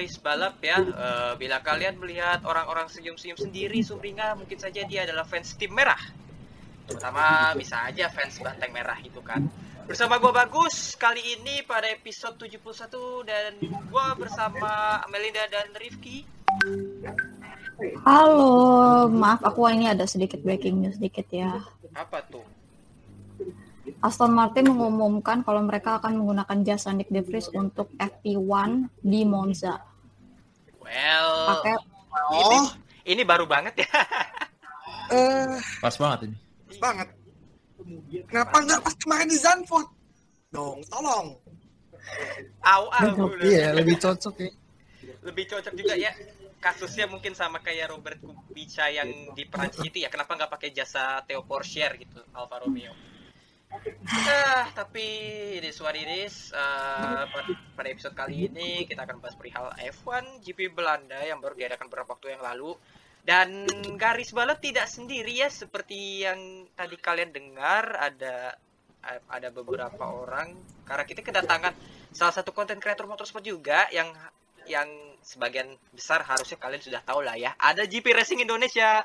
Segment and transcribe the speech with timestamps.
[0.00, 0.80] Garis Balap ya.
[0.80, 6.00] Eh, bila kalian melihat orang-orang senyum-senyum sendiri, sumringah mungkin saja dia adalah fans tim merah.
[6.88, 9.44] Terutama bisa aja fans banteng merah itu kan.
[9.84, 13.60] Bersama gua Bagus kali ini pada episode 71 dan
[13.92, 16.24] gua bersama Melinda dan Rifki.
[18.00, 21.60] Halo, maaf aku ini ada sedikit breaking news sedikit ya.
[21.92, 22.48] Apa tuh?
[24.00, 29.89] Aston Martin mengumumkan kalau mereka akan menggunakan jasa Nick De Vries untuk FP1 di Monza.
[30.90, 31.74] Well, Pakai
[32.34, 32.58] ini,
[33.08, 33.88] ini baru banget ya.
[35.10, 36.36] Eh, Pas banget ini.
[36.78, 37.08] banget.
[38.30, 39.90] Kenapa nggak pas kemarin di Zandvoort?
[40.54, 41.34] Dong, tolong.
[42.62, 43.26] Au au.
[43.42, 44.50] Iya, lebih cocok ya.
[45.20, 46.14] lebih cocok juga ya
[46.56, 51.20] kasusnya mungkin sama kayak Robert Kubica yang di Prancis itu ya kenapa nggak pakai jasa
[51.28, 52.92] Theo Porcher gitu Alfa Romeo
[54.10, 55.06] ah tapi
[55.62, 56.26] ini.
[56.50, 61.54] Eh, pada- pada episode kali ini kita akan bahas perihal F1 GP Belanda yang baru
[61.54, 62.74] diadakan beberapa waktu yang lalu
[63.22, 63.68] dan
[64.00, 68.56] garis balap tidak sendiri ya seperti yang tadi kalian dengar ada
[69.28, 71.72] ada beberapa orang karena kita kedatangan
[72.12, 74.12] salah satu konten kreator motorsport juga yang
[74.68, 74.88] yang
[75.24, 77.56] sebagian besar harusnya kalian sudah tahu lah ya.
[77.56, 79.04] Ada GP Racing Indonesia.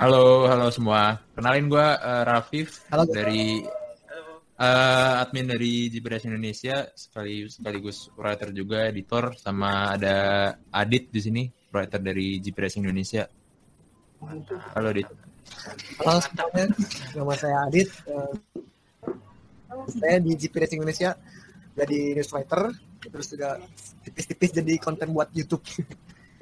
[0.00, 1.20] Halo, halo semua.
[1.36, 3.04] Kenalin gua eh, Rafif Halo.
[3.04, 3.60] dari
[4.56, 11.42] eh, admin dari Racing Indonesia, sekali sekaligus writer juga, editor, sama ada Adit di sini,
[11.68, 13.28] writer dari Racing Indonesia.
[14.72, 15.04] Halo Adit.
[16.00, 16.64] Halo semuanya,
[17.12, 17.92] nama saya Adit.
[18.08, 18.32] Eh,
[20.00, 21.12] saya di Racing Indonesia
[21.76, 22.72] jadi newswriter,
[23.04, 23.60] terus juga
[24.08, 25.60] tipis-tipis jadi konten buat YouTube.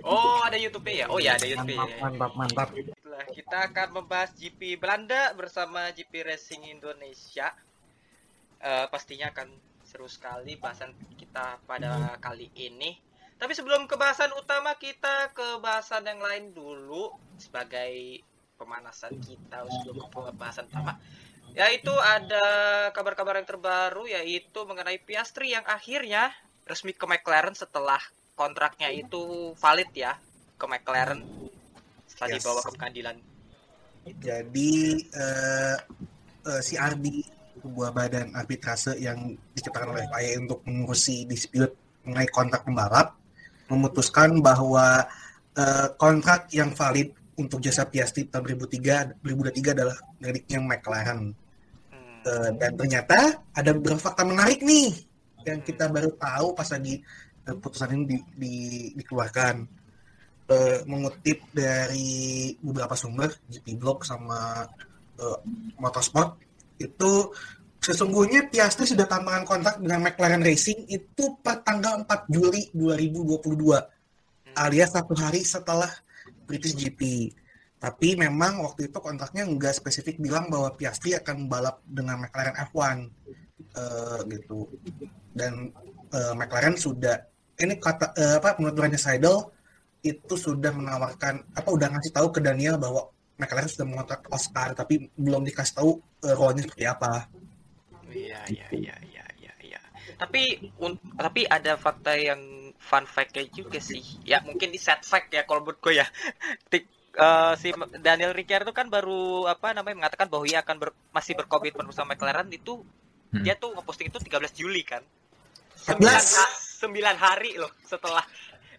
[0.08, 1.06] Oh, ada YouTube ya?
[1.12, 1.76] Oh ya, ada YouTube.
[1.76, 2.69] Mantap, mantap, mantap.
[2.72, 7.52] Itulah, kita akan membahas GP Belanda bersama GP Racing Indonesia.
[8.58, 9.52] Eh, pastinya akan
[9.84, 12.96] seru sekali bahasan kita pada kali ini.
[13.38, 18.25] Tapi sebelum ke bahasan utama, kita ke bahasan yang lain dulu sebagai
[18.58, 20.98] pemanasan kita sebelum ke bahasan utama.
[21.54, 22.44] Yaitu ada
[22.92, 26.34] kabar-kabar yang terbaru yaitu mengenai Piastri yang akhirnya
[26.69, 28.02] resmi ke McLaren setelah
[28.38, 30.15] kontraknya itu valid ya
[30.54, 31.26] ke McLaren
[32.06, 32.38] setelah Yes.
[32.38, 33.16] dibawa ke pengadilan.
[34.22, 34.72] Jadi
[35.10, 35.76] eh,
[36.47, 37.04] eh, si RB
[37.59, 41.75] sebuah badan arbitrase yang diciptakan oleh FIA untuk mengurusi dispute
[42.06, 43.19] mengenai kontrak pembalap
[43.66, 45.03] memutuskan bahwa
[45.59, 51.20] eh, kontrak yang valid untuk jasa Piastri tahun 2003 2023 adalah miliknya McLaren.
[51.28, 52.50] Hmm.
[52.59, 54.91] Dan ternyata ada beberapa fakta menarik nih
[55.47, 57.00] yang kita baru tahu pas lagi
[57.56, 59.78] putusan ini di- di- dikeluarkan.
[60.48, 64.64] Eh, mengutip dari beberapa sumber GP Blog sama
[65.20, 65.38] eh,
[65.76, 66.41] Motorsport
[66.81, 67.28] itu
[67.76, 74.97] sesungguhnya Piastri sudah tambahan kontrak dengan McLaren Racing itu per tanggal 4 Juli 2022 alias
[74.97, 75.92] satu hari setelah
[76.48, 77.28] British GP.
[77.76, 83.04] Tapi memang waktu itu kontraknya nggak spesifik bilang bahwa Piastri akan membalap dengan McLaren F1
[83.76, 84.64] eh, gitu.
[85.37, 85.76] Dan
[86.08, 87.20] McLaren sudah
[87.58, 89.36] ini kata eh, apa menurut Ryan Seidel
[90.00, 95.10] itu sudah menawarkan apa udah ngasih tahu ke Daniel bahwa McLaren sudah mengontrak Oscar tapi
[95.19, 95.91] belum dikasih tahu
[96.22, 97.26] eh, role-nya seperti apa.
[98.08, 99.80] Iya, iya, iya, iya, iya, iya.
[100.16, 102.41] Tapi un- tapi ada fakta yang
[102.78, 104.00] fun fact-nya juga sih.
[104.22, 106.06] Ya mungkin di set fact ya kalau menurut gue ya.
[106.72, 106.88] Tik-
[107.19, 107.69] eh, si
[107.99, 112.46] Daniel Ricciardo kan baru apa namanya mengatakan bahwa ia akan ber- masih berkomitmen bersama McLaren
[112.54, 112.87] itu
[113.28, 113.44] Hmm.
[113.44, 115.04] dia tuh ngeposting itu 13 Juli kan.
[115.84, 116.00] 9,
[116.78, 117.19] 14.
[117.19, 118.22] 9 hari loh setelah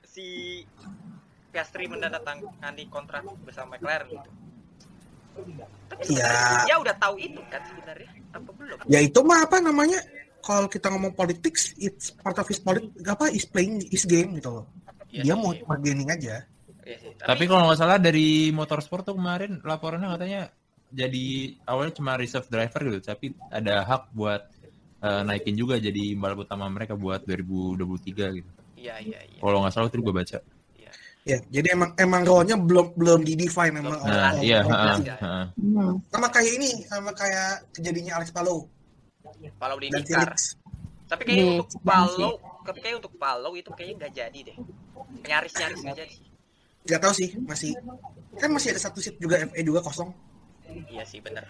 [0.01, 0.59] si
[1.49, 4.31] Piastri menandatangani kontrak bersama McLaren gitu.
[5.89, 6.63] Tapi Ya.
[6.63, 8.77] dia udah tahu itu kan sebenarnya apa belum?
[8.87, 9.99] Ya itu mah apa namanya?
[10.39, 14.61] Kalau kita ngomong politics, it's part of his polit apa is playing his game gitu
[14.61, 14.65] loh.
[15.11, 15.41] Iya Dia sih.
[15.41, 16.45] mau bargaining aja.
[16.85, 20.41] Iya sih, Tapi kalau nggak salah dari motorsport tuh kemarin laporannya katanya
[20.89, 21.25] jadi
[21.67, 24.41] awalnya cuma reserve driver gitu, tapi ada hak buat
[24.99, 28.49] eh, naikin juga jadi balap utama mereka buat 2023 gitu.
[28.75, 29.39] Iya, iya, iya.
[29.39, 30.39] Kalau nggak salah itu gue baca.
[31.27, 33.91] Ya, jadi emang emang role-nya belum belum di define emang.
[33.91, 35.15] Nah, orang- iya, iya.
[35.19, 35.45] heeh.
[36.09, 38.65] Sama kayak ini, sama kayak kejadiannya Alex Palou
[39.59, 40.31] Kalau di dan Nikar.
[40.31, 40.55] Felix.
[41.05, 44.57] Tapi kayaknya Di- untuk Palau, tapi kayaknya untuk Palau itu kayaknya nggak jadi deh.
[45.27, 46.15] Nyaris-nyaris nggak jadi.
[46.87, 47.71] Gak tahu sih, masih
[48.39, 50.09] kan masih ada satu seat juga FA juga kosong.
[50.87, 51.45] Iya sih bener.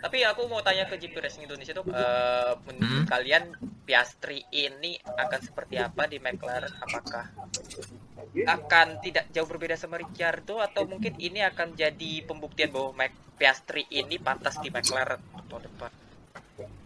[0.00, 3.08] Tapi aku mau tanya ke GP Racing Indonesia tuh, eh, menurut Hmm.
[3.08, 3.44] kalian
[3.84, 6.72] Piastri ini akan seperti apa di McLaren?
[6.78, 7.26] Apakah
[8.30, 13.88] akan tidak jauh berbeda sama Ricciardo atau mungkin ini akan jadi pembuktian bahwa Mac Piastri
[13.90, 15.90] ini pantas di McLaren untuk tahun depan?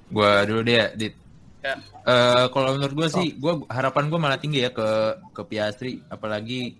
[0.08, 1.14] Gue dulu deh, Dit.
[1.60, 1.74] Ya.
[2.04, 4.88] Eh, kalau menurut gue sih, gua harapan gue malah tinggi ya ke
[5.32, 6.76] ke Piastri, apalagi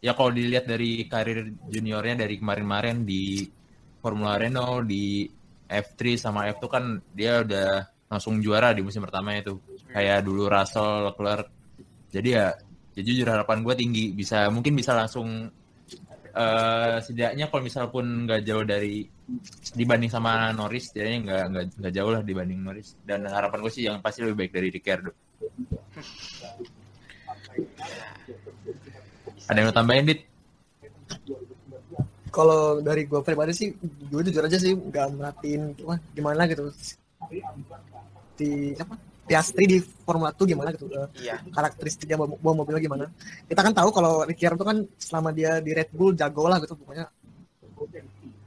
[0.00, 3.44] ya kalau dilihat dari karir juniornya dari kemarin-kemarin di
[3.98, 5.26] Formula Renault di
[5.68, 9.60] F3 sama F2 kan dia udah langsung juara di musim pertama itu.
[9.92, 11.46] Kayak dulu Russell Leclerc.
[12.08, 12.56] Jadi ya,
[12.96, 14.04] ya jujur harapan gue tinggi.
[14.16, 15.52] Bisa mungkin bisa langsung
[16.28, 19.02] eh setidaknya kalau misal pun nggak jauh dari
[19.74, 22.96] dibanding sama Norris setidaknya nggak nggak nggak jauh lah dibanding Norris.
[23.04, 25.12] Dan harapan gue sih yang pasti lebih baik dari Ricciardo.
[29.48, 30.27] Ada yang mau tambahin dit
[32.38, 36.70] Kalau dari gue pribadi sih, gue jujur aja sih nggak merhatiin wah, gimana gitu
[38.38, 38.94] di apa
[39.28, 41.36] Piastri di Formula 2 gimana gitu eh, Iya.
[41.52, 43.04] karakteristiknya bawa, bawa mobilnya gimana.
[43.44, 47.04] Kita kan tahu kalau Ricciardo kan selama dia di Red Bull jago lah gitu pokoknya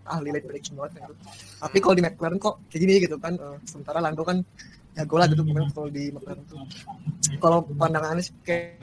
[0.07, 1.13] ahli late prediction banget gitu.
[1.61, 3.33] Tapi kalau di McLaren kok kayak gini gitu kan.
[3.37, 4.41] eh, sementara Lando kan
[4.97, 6.57] jago lah gitu pokoknya kalau di McLaren tuh.
[7.37, 8.81] Kalau pandangan Anies kayak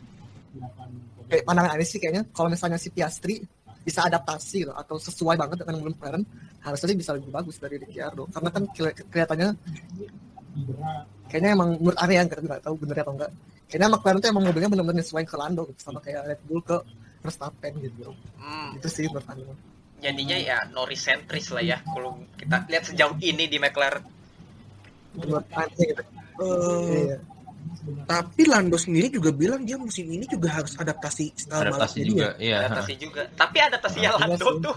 [1.27, 3.43] kayak pandangan Anies sih kayaknya kalau misalnya si Piastri
[3.89, 6.25] bisa adaptasi gitu atau sesuai banget dengan mobil McLaren
[6.61, 9.49] harusnya sih bisa lebih bagus dari Ricciardo karena kan keli- kelihatannya
[11.33, 13.31] kayaknya emang menurut area yang nggak tahu bener atau enggak
[13.69, 16.77] kayaknya McLaren tuh emang mobilnya benar-benar sesuai ke Lando gitu, sama kayak Red Bull ke
[17.25, 18.13] Verstappen gitu.
[18.41, 19.55] Hmm, itu sih menurut Anda
[19.99, 24.05] jadinya ya Norris sentris lah ya kalau kita lihat sejauh ini di McLaren.
[25.19, 26.03] menurut Anda gitu.
[26.39, 27.19] Eh, iya.
[28.05, 32.27] Tapi Lando sendiri juga bilang dia musim ini juga harus adaptasi style adaptasi balapnya juga
[32.35, 32.43] dia.
[32.43, 33.23] iya Adaptasi juga.
[33.33, 34.61] Tapi adaptasinya Iya Lando sih.
[34.61, 34.77] tuh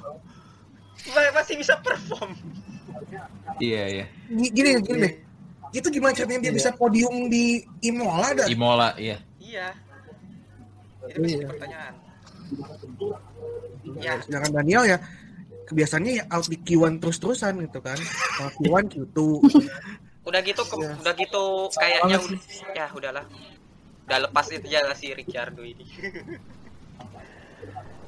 [1.10, 2.32] ma- masih bisa perform.
[3.60, 5.14] iya iya Gi- Gini gini deh.
[5.72, 6.58] Itu gimana caranya dia Iya.
[6.58, 9.68] bisa podium di Imola dan Imola iya Iya.
[11.06, 11.48] Itu masih Iya.
[11.48, 11.94] pertanyaan.
[13.98, 14.98] Ya, sedangkan Daniel ya
[15.66, 17.96] kebiasaannya ya out di Q1 terus-terusan gitu kan.
[18.36, 19.18] Kalau Q1 Q2.
[20.22, 20.94] Udah gitu ke- Iya.
[21.02, 22.40] udah gitu kayaknya udah,
[22.74, 23.26] ya udahlah.
[24.06, 25.86] Udah lepas itu aja lah si Ricciardo ini.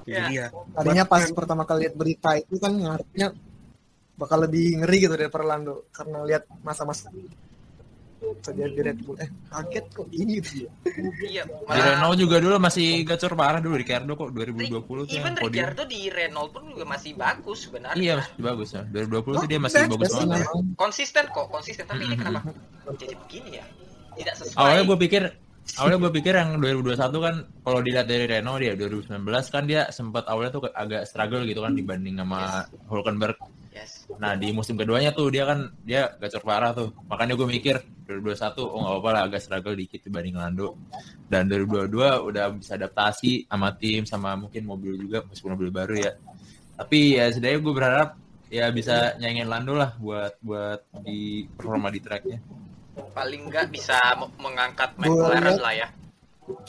[0.03, 0.27] Ya.
[0.27, 0.47] Jadi ya.
[0.75, 3.31] tadinya pas bahkan- pertama kali lihat berita itu kan ngarepnya
[4.13, 7.07] bakal lebih ngeri gitu daripada Lando karena lihat masa-masa
[8.39, 10.67] saja di Red Bull eh kaget kok gini gitu
[11.23, 15.83] Iya, di Renault juga dulu masih gacor parah dulu Ricciardo kok 2020 tuh even Ricciardo
[15.83, 17.99] di Renault pun juga masih bagus sebenarnya.
[17.99, 20.41] iya masih bagus ya 2020 tuh dia Oh, masih bagus banget
[20.75, 21.85] Konsisten kok, konsisten.
[21.85, 22.49] Tapi ini kenapa
[22.95, 23.65] jadi begini ya?
[24.13, 24.57] Tidak sesuai.
[24.59, 25.23] awalnya gue pikir
[25.73, 29.09] awalnya gue pikir yang 2021 kan kalau dilihat dari Renault dia 2019
[29.47, 33.37] kan dia sempat awalnya tuh agak struggle gitu kan dibanding sama Hulkenberg
[33.73, 34.05] Yes.
[34.21, 37.81] nah di musim keduanya tuh dia kan dia gacor parah tuh makanya gue mikir
[38.21, 40.77] 2021 oh nggak apa-apa lah agak struggle dikit dibanding Lando
[41.31, 46.11] dan 2022 udah bisa adaptasi sama tim sama mungkin mobil juga meskipun mobil baru ya
[46.77, 48.09] tapi ya setidaknya gue berharap
[48.53, 52.39] ya bisa nyanyiin Lando lah buat buat di performa di tracknya
[52.93, 53.97] Paling nggak bisa
[54.37, 55.87] mengangkat McLaren lah ya.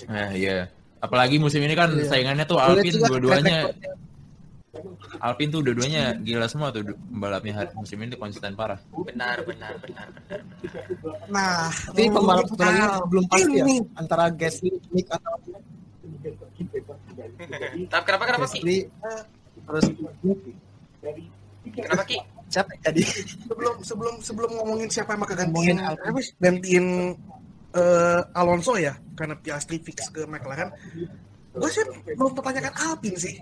[0.09, 0.73] Nah, iya.
[1.04, 2.09] Apalagi musim ini kan Iya.
[2.09, 3.69] saingannya tuh Alpine juga dua-duanya
[5.19, 8.78] Alpine tuh dua-duanya gila semua tuh pembalapnya hari- musim ini konsisten parah.
[8.93, 10.38] Benar, benar, benar, benar.
[10.43, 11.14] benar.
[11.28, 13.75] Nah, tapi pembalap satu lagi belum pasti ya ini.
[13.95, 15.35] antara Gasly, Mick atau
[17.93, 18.50] Tapi kenapa kenapa Ki?
[18.54, 18.76] Gasly
[19.64, 19.85] terus
[21.64, 22.19] Kenapa Ki?
[22.45, 23.02] siapa jadi
[23.49, 26.87] sebelum sebelum sebelum ngomongin siapa yang bakal gantiin sih, gantiin
[27.73, 30.71] eh, Alonso ya karena Piastri fix ke McLaren
[31.50, 31.83] gue sih
[32.14, 33.35] mau pertanyakan Alpine sih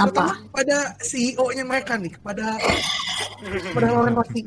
[0.00, 0.40] Apa?
[0.48, 2.56] pada CEO-nya mereka nih pada
[3.70, 4.40] pada Loren Rossi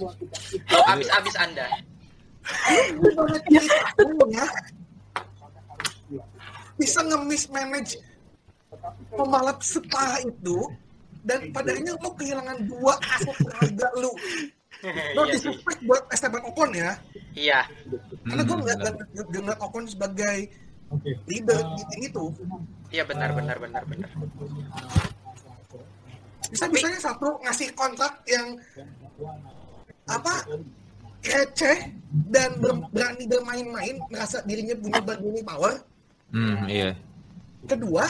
[0.00, 1.66] Oh, abis-abis Anda.
[4.28, 4.46] ya
[6.74, 8.00] bisa nge-mismanage
[9.12, 10.58] pembalap setelah itu
[11.20, 14.10] dan padanya lo kehilangan dua aset berharga lu
[15.12, 16.96] lo Iya disrespect buat Esteban Ocon ya
[17.30, 17.60] Iya.
[18.24, 19.08] karena gue nggak nggak-
[19.60, 20.48] Ocon sebagai
[21.26, 22.24] leader di tim itu.
[22.90, 24.10] Iya benar, benar, benar, benar.
[26.50, 28.58] bisa bisanya satu ngasih kontrak yang
[30.10, 30.34] apa?
[31.20, 31.78] Receh
[32.32, 35.74] dan ber- berani bermain-main merasa dirinya punya bargaining power.
[36.30, 36.94] Hmm, iya.
[37.66, 38.06] kedua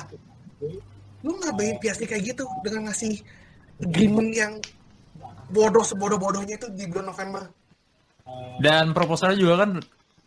[1.20, 3.18] lu ngapain Piastri kayak gitu dengan ngasih
[3.80, 4.52] agreement yang
[5.52, 7.44] bodoh sebodoh-bodohnya itu di bulan November.
[8.62, 9.70] Dan proposalnya juga kan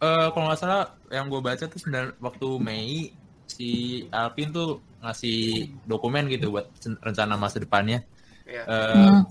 [0.04, 3.08] eh, kalau nggak salah yang gue baca tuh sembilan- waktu Mei
[3.48, 3.70] si
[4.12, 4.70] Alvin tuh
[5.00, 5.40] ngasih
[5.84, 6.68] dokumen gitu buat
[7.00, 8.04] rencana masa depannya.
[8.44, 8.64] Iya.
[8.68, 9.24] Eh, Hmm.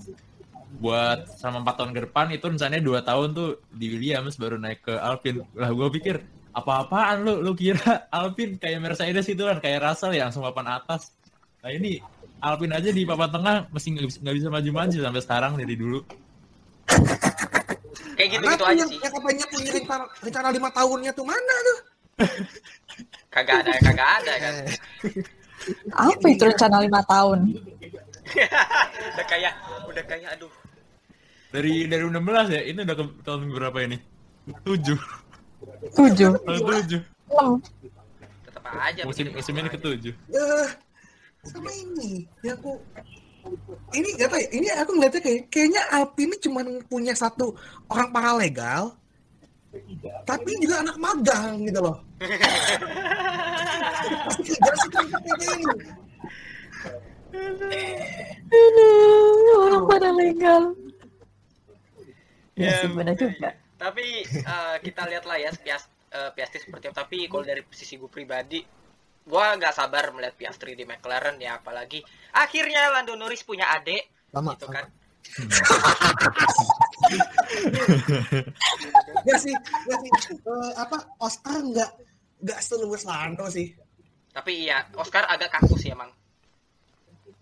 [0.73, 4.81] Buat selama empat tahun ke depan itu rencananya dua tahun tuh di Williams baru naik
[4.81, 5.45] ke Alpine.
[5.53, 6.17] Lah gue pikir
[6.49, 7.77] apa-apaan lu lu kira
[8.17, 11.13] Alpine kayak Mercedes itu kan kayak Russell yang langsung papan atas.
[11.61, 12.01] Nah ini
[12.41, 15.99] Alpine aja di papan tengah nggak bisa, nggak bisa maju-maju sampai sekarang dari dulu.
[18.23, 18.99] Kayak gitu-gitu Kenapa aja yang, sih.
[19.03, 21.79] yang katanya punya rencana, rencana lima tahunnya tuh mana tuh
[23.27, 24.53] Kagak ada, kagak ada kan.
[25.91, 27.39] Apa itu rencana lima tahun?
[29.11, 29.53] udah kayak,
[29.91, 30.53] udah kayak aduh.
[31.51, 32.15] Dari dari 16
[32.47, 33.97] ya, ini udah ke tahun berapa ini?
[34.63, 34.95] 7.
[35.91, 36.31] Tujuh.
[36.47, 37.03] Tahun 7.
[37.27, 37.59] Enam.
[38.47, 39.01] Tetap aja.
[39.03, 39.75] Musim musim ini aja.
[39.75, 40.15] ke 7.
[40.31, 40.69] Eh,
[41.43, 42.79] sama ini yang aku
[43.93, 47.55] ini gak tau ya ini aku ngeliatnya kayak kayaknya Alpine ini cuma punya satu
[47.91, 48.95] orang paralegal
[50.23, 51.97] tapi juga anak magang gitu loh
[57.33, 57.83] ini
[58.53, 60.61] Aduh, orang pada legal.
[62.53, 63.57] Ya, Ya, benar juga.
[63.81, 67.01] Tapi eh, kita lihat lah ya Pias, eh, Piastri seperti apa.
[67.01, 68.61] Tapi kalau dari sisi gue pribadi,
[69.23, 72.01] gue nggak sabar melihat Piastri di McLaren ya apalagi
[72.31, 74.53] akhirnya Lando Norris punya adik Lama.
[74.53, 74.85] gitu kan.
[79.23, 79.53] ya sih
[79.87, 81.89] ya sih Eh, apa Oscar nggak
[82.41, 83.71] nggak seluas Lando sih
[84.29, 86.09] Tapi iya, Oscar agak kaku sih emang.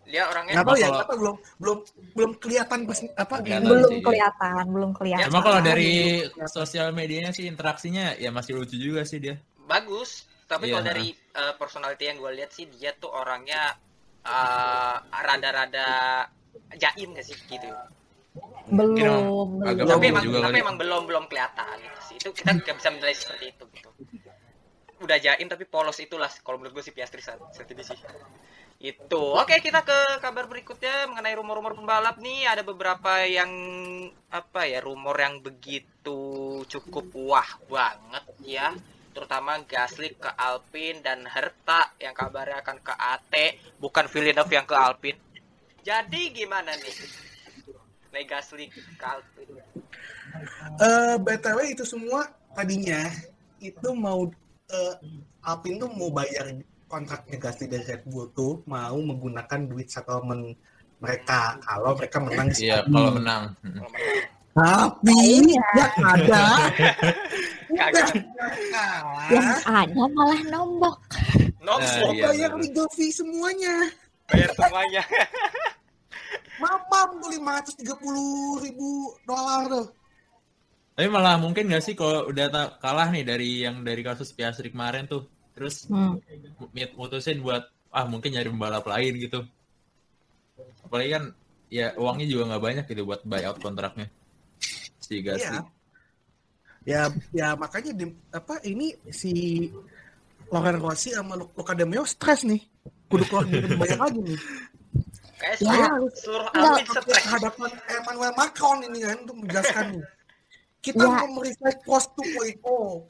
[0.04, 1.78] Dia orangnya ya kalau- nggak tahu belum belum
[2.12, 2.78] belum kelihatan
[3.16, 4.00] apa Kelihatan Belum sih.
[4.04, 5.26] kelihatan, belum kelihatan.
[5.32, 9.40] Cuma kalau dari sosial medianya sih interaksinya ya masih lucu juga sih dia.
[9.64, 10.28] bagus.
[10.52, 10.74] Tapi Iya.
[10.74, 13.72] kalau dari eh, personality yang gue lihat sih dia tuh orangnya
[14.22, 15.88] eh, rada-rada
[16.74, 17.72] jaim gak sih gitu.
[18.68, 19.48] belum, Mungkin belum.
[19.62, 20.64] agak tapi Belum emang juga tapi kali.
[20.64, 23.90] emang belum belum kelihatan gitu sih itu kita nggak bisa menilai seperti itu gitu
[25.02, 27.98] udah jaim tapi polos itulah kalau menurut gue si Piastri saat, saat ini sih
[28.82, 33.52] itu oke kita ke kabar berikutnya mengenai rumor-rumor pembalap nih ada beberapa yang
[34.30, 36.22] apa ya rumor yang begitu
[36.64, 38.68] cukup wah banget ya
[39.12, 43.34] terutama Gasly ke Alpine dan Herta yang kabarnya akan ke AT
[43.78, 45.20] bukan Villeneuve yang ke Alpine
[45.82, 46.96] jadi gimana nih?
[48.14, 49.62] Nih Gasly ke Alpine
[50.80, 52.24] Eh, btw itu semua
[52.56, 53.04] tadinya
[53.60, 54.32] itu mau
[54.72, 54.96] eh,
[55.44, 56.56] Alpine tuh mau bayar
[56.88, 60.56] kontrak negasi dari Red Bull tuh mau menggunakan duit settlement
[61.02, 61.58] mereka.
[61.64, 63.44] Kalau mereka menang Iya, kalau menang.
[64.52, 65.20] Tapi
[65.56, 66.46] yang ada
[67.74, 68.08] kagak
[69.28, 70.98] Yang kalah ada malah nombok.
[71.60, 72.26] no Nah, iya.
[72.28, 73.90] bayar legal fee semuanya.
[74.26, 75.04] bayar semuanya
[76.58, 77.90] Mamam tuh 530
[78.62, 78.90] ribu
[79.24, 79.86] dolar tuh.
[80.94, 84.70] Tapi malah mungkin gak sih kalau udah ta- kalah nih dari yang dari kasus Piastri
[84.70, 86.22] kemarin tuh, terus Hmm.
[86.62, 89.42] mut- mutusin buat ah mungkin nyari pembalap lain gitu.
[90.84, 91.24] Apalagi kan
[91.68, 94.12] ya uangnya juga nggak banyak gitu buat buyout kontraknya
[95.00, 95.58] si Gasly.
[95.58, 95.66] Iya.
[96.82, 99.68] Ya, ya makanya di, apa ini si
[100.50, 102.58] Loren Rossi sama Lu- Luka De Meo stres nih.
[103.06, 104.40] Kudu keluar lebih banyak lagi nih.
[105.38, 105.90] kayak Ya.
[106.14, 110.04] seluruh Ke stres hadapan Emmanuel Macron ini kan untuk menjelaskan nih.
[110.82, 111.10] Kita Ya.
[111.14, 113.06] mau mereflect cost 2.0.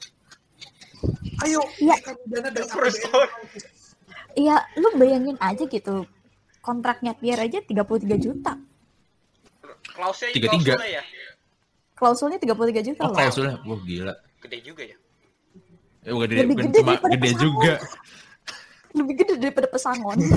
[1.40, 1.96] Ayo, Ya.
[1.96, 3.28] berikan dana dari APBN.
[4.32, 6.04] Iya, lu bayangin aja gitu.
[6.60, 8.54] Kontraknya Pierre aja 33 juta.
[9.92, 10.72] klausnya Tiga, tiga.
[10.72, 11.04] klausulnya ya
[12.02, 13.14] Klausulnya 33 juta Oh loh.
[13.14, 14.14] klausulnya, wah gila.
[14.42, 14.96] gede juga ya
[16.02, 17.44] Eh, bukan gede, Lebih gede cuma daripada gede pesangon.
[17.46, 17.74] juga.
[18.98, 20.18] Lebih gede daripada pesangon.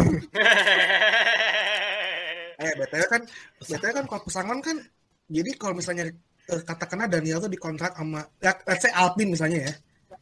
[2.56, 3.22] Eh, BTW kan,
[3.60, 4.78] BTW kan kalau pesangon kan,
[5.28, 6.08] jadi kalau misalnya
[6.46, 9.74] eh, katakanlah Daniel tuh dikontrak sama, ya, let's say Alpine misalnya ya,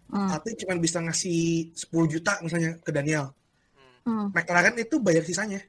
[0.08, 0.30] Hmm.
[0.30, 1.42] Alpine cuma bisa ngasih
[1.74, 3.34] 10 juta misalnya ke Daniel.
[4.02, 4.30] Hmm.
[4.30, 5.62] McLaren itu bayar sisanya.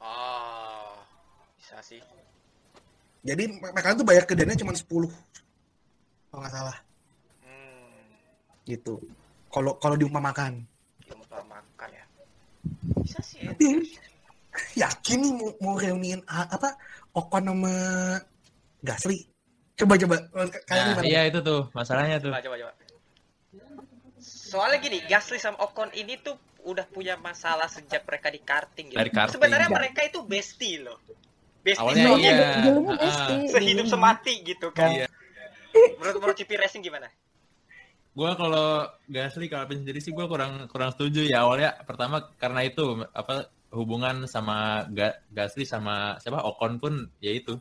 [0.00, 0.94] oh
[1.54, 1.98] bisa sih
[3.20, 4.86] Jadi McLaren tuh bayar ke Daniel cuma 10.
[6.30, 6.76] Kalau nggak salah,
[7.44, 9.02] hmm gitu.
[9.50, 10.62] Kalau kalau diumpamakan.
[11.10, 12.04] ilmu makan ya
[13.02, 13.50] bisa sih ya.
[13.50, 13.82] Tapi
[14.78, 16.78] yakin nih mau, mau reunian a- apa
[17.10, 17.74] Ocon sama
[18.78, 19.26] Gasly.
[19.74, 20.16] Coba coba
[20.70, 21.06] kalian Nah, gimana?
[21.08, 22.30] iya itu tuh masalahnya tuh.
[22.30, 22.72] coba coba coba
[24.20, 28.98] soalnya gini Gasly sama Ocon ini tuh udah punya masalah sejak mereka di karting gitu.
[29.00, 29.34] Dari karting.
[29.34, 31.00] sebenarnya mereka itu bestie loh
[31.60, 32.48] bestie Awalnya iya.
[32.64, 33.12] Dulunya
[33.48, 34.90] sehidup semati gitu kan.
[34.92, 35.06] Iya.
[36.00, 37.08] Menurut menurut GP Racing gimana?
[38.10, 41.46] Gua kalau Gasly kalau Alpine sendiri sih gua kurang kurang setuju ya.
[41.46, 47.54] Awalnya pertama karena itu apa hubungan sama Ga- Gasly sama siapa Ocon pun ya itu.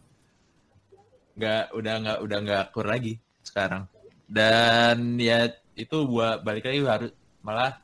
[1.38, 3.86] Nggak udah nggak udah nggak akur lagi sekarang.
[4.26, 7.80] Dan ya itu buat balik lagi harus malah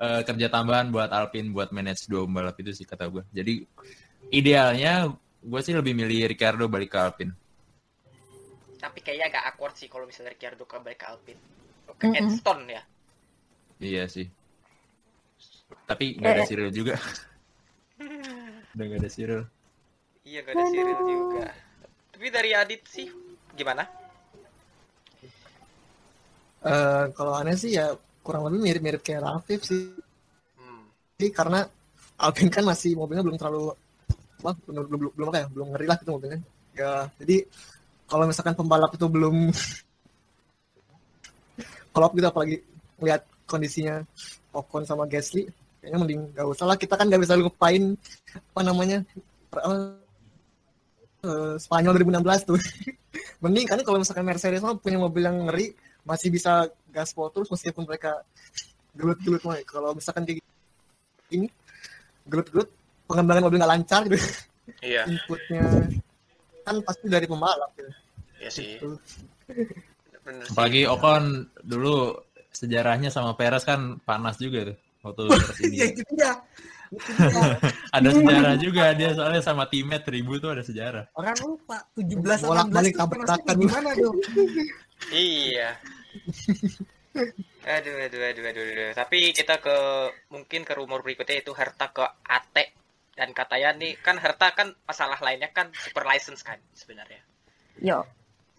[0.00, 3.68] eh, kerja tambahan buat Alpine buat manage dua pembalap itu sih kata gue jadi
[4.32, 5.12] idealnya
[5.50, 7.32] gue sih lebih milih Ricardo balik ke Alpine
[8.82, 11.40] Tapi kayaknya agak awkward sih kalau misalnya Ricciardo kembali ke Alpine.
[11.98, 12.18] Ke Mm-mm.
[12.20, 12.82] Edstone ya.
[13.80, 14.26] iya sih
[15.88, 16.46] tapi nggak ada Eh.
[16.48, 16.94] Cyril juga
[18.74, 19.42] udah nggak ada Cyril
[20.28, 21.46] Iya gak ada Cyril juga.
[22.12, 23.08] Tapi dari Adit sih
[23.56, 23.84] gimana?
[26.72, 27.86] Eh, kalau aneh sih ya
[28.24, 29.82] kurang lebih mirip-mirip kayak Rafif sih
[30.58, 30.84] Hmm.
[31.38, 31.60] karena
[32.18, 33.74] Alpine kan masih mobilnya belum terlalu
[34.38, 35.46] apa belum belum belum, belum ya?
[35.50, 36.40] Belum ngeri lah gitu mobilnya.
[36.74, 37.36] Ya jadi
[38.08, 39.52] kalau misalkan pembalap itu belum
[41.94, 42.56] kolop gitu apalagi
[43.02, 44.04] lihat kondisinya
[44.54, 46.76] Ocon sama Gasly kayaknya mending gak usah lah.
[46.78, 47.94] Kita kan gak bisa lupain
[48.34, 49.02] apa namanya
[51.24, 52.58] eh, Spanyol 2016 tuh.
[53.42, 57.84] Mending kan kalau misalkan Mercedes mah punya mobil yang ngeri masih bisa gaspol terus meskipun
[57.84, 58.24] mereka
[58.96, 60.42] gelut-gelut mah kalau misalkan kayak
[61.28, 61.52] ini
[62.24, 62.72] gelut-gelut
[63.08, 64.18] pengembangan mobil nggak lancar gitu
[64.78, 65.64] Iya, inputnya
[66.62, 67.88] kan pasti dari pembalap gitu.
[68.36, 68.76] iya sih.
[68.76, 69.00] Gitu.
[70.20, 70.52] Bener sih.
[70.52, 71.24] apalagi Ocon
[71.58, 72.12] dulu
[72.50, 76.32] sejarahnya sama Perez kan panas juga tuh waktu terus ini ya itu dia
[76.88, 77.56] itu dia
[77.96, 82.92] ada sejarah juga dia soalnya sama teammate ribut tuh ada sejarah orang lupa 17 Bolak-balik
[82.92, 83.56] 18 tuh tabrakan.
[83.56, 84.12] gimana tuh
[85.08, 85.78] Iya.
[87.64, 88.90] Aduh, aduh, aduh, aduh, aduh.
[88.92, 89.76] Tapi kita ke
[90.28, 92.56] mungkin ke rumor berikutnya itu Herta ke AT
[93.18, 97.18] dan katanya nih kan Herta kan masalah lainnya kan super license kan sebenarnya.
[97.76, 98.06] Yo,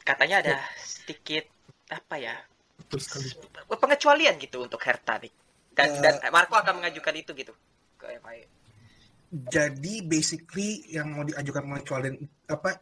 [0.04, 1.48] Katanya ada sedikit
[1.88, 2.36] apa ya
[2.76, 3.30] Betul sekali.
[3.70, 5.32] pengecualian gitu untuk Herta nih.
[5.72, 6.02] Dan, Eh.
[6.04, 7.54] dan Marco akan mengajukan itu gitu
[7.96, 8.48] ke FIA.
[9.30, 12.18] jadi basically yang mau diajukan pengecualian
[12.50, 12.82] apa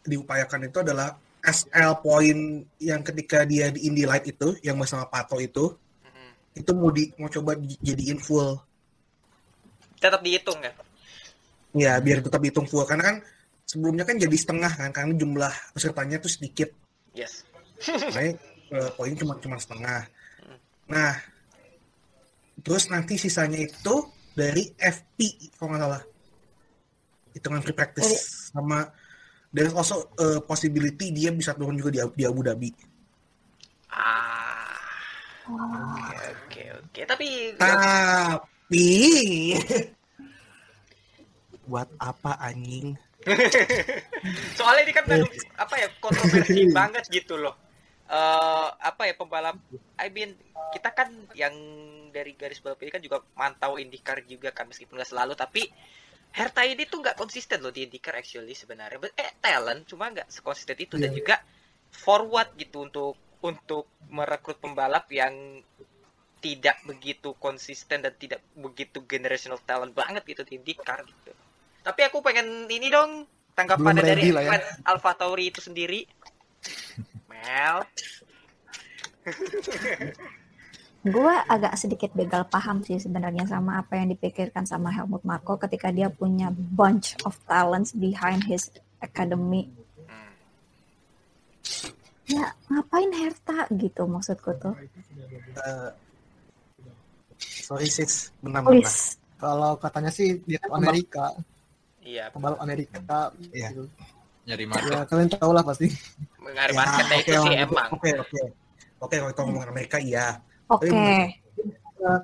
[0.00, 2.40] diupayakan itu adalah SL point
[2.78, 6.30] yang ketika dia di Indy Light itu yang bersama Pato itu Mhm.
[6.56, 8.62] itu mau di mau coba dijadiin full
[9.98, 10.70] Tetap dihitung ya.
[11.72, 13.16] Ya biar tetap hitung full karena kan
[13.64, 16.68] sebelumnya kan jadi setengah kan karena jumlah pesertanya tuh sedikit
[17.12, 17.44] Yes.
[17.84, 18.32] Makanya
[18.72, 20.08] eh, poin cuma cuma setengah.
[20.88, 21.12] Nah,
[22.60, 23.94] terus nanti sisanya itu
[24.32, 26.02] dari FP kalau nggak salah.
[27.32, 28.84] Hitungan free practice sama
[29.52, 32.70] there's also a possibility dia bisa turun juga di, di Abu Dhabi.
[33.92, 34.68] Ah.
[35.42, 37.00] Oke, oke, oke.
[37.04, 37.28] Tapi
[37.60, 38.88] Tapi
[41.66, 42.98] buat apa anjing?
[44.58, 47.54] soalnya ini kan baru apa ya kontroversi banget gitu loh
[48.10, 49.56] eh apa ya pembalap
[49.96, 50.34] I mean
[50.74, 51.54] kita kan yang
[52.10, 55.64] dari garis balap ini kan juga mantau IndyCar juga kan meskipun nggak selalu tapi
[56.32, 60.28] Herta ini tuh nggak konsisten loh di IndyCar actually sebenarnya But, eh talent cuma nggak
[60.32, 61.18] sekonsisten itu dan Iya.
[61.22, 61.36] juga
[61.92, 65.60] forward gitu untuk untuk merekrut pembalap yang
[66.42, 71.32] tidak begitu konsisten dan tidak begitu generational talent banget gitu di IndyCar gitu.
[71.82, 73.26] Tapi aku pengen ini dong
[73.58, 74.58] tanggapan dari ya.
[74.86, 76.06] Alpha Tauri itu sendiri.
[77.26, 77.82] Mel,
[81.02, 85.90] gue agak sedikit begal paham sih sebenarnya sama apa yang dipikirkan sama Helmut Marko ketika
[85.90, 88.70] dia punya bunch of talents behind his
[89.02, 89.66] academy.
[90.06, 90.32] Hmm.
[92.30, 94.78] Ya ngapain Herta gitu maksudku tuh.
[95.58, 95.90] Eh,
[97.42, 98.86] sorry sis, benar benar.
[98.86, 99.18] Please.
[99.42, 101.34] Kalau katanya sih dia Amerika,
[102.02, 102.98] iya, pembalap Amerika.
[103.50, 103.68] Iya.
[103.72, 103.86] gitu.
[104.42, 105.86] nyari Ya market kalian tahu lah pasti.
[106.42, 107.88] mengalir Ya, marketnya oke itu sih lah, emang.
[107.94, 108.40] Oke oke
[108.98, 110.26] oke kalau kita ngomong Amerika iya.
[110.66, 110.90] Oke.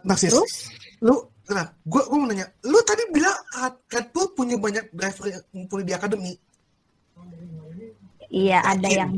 [0.03, 0.55] Nah sis, Terus?
[0.99, 1.15] lu
[1.49, 3.33] nah gue gue mau nanya lu tadi bilang
[4.11, 6.33] Bull punya banyak driver yang ngumpulin di akademi
[8.29, 8.99] Iya ada Yakin?
[9.01, 9.13] yang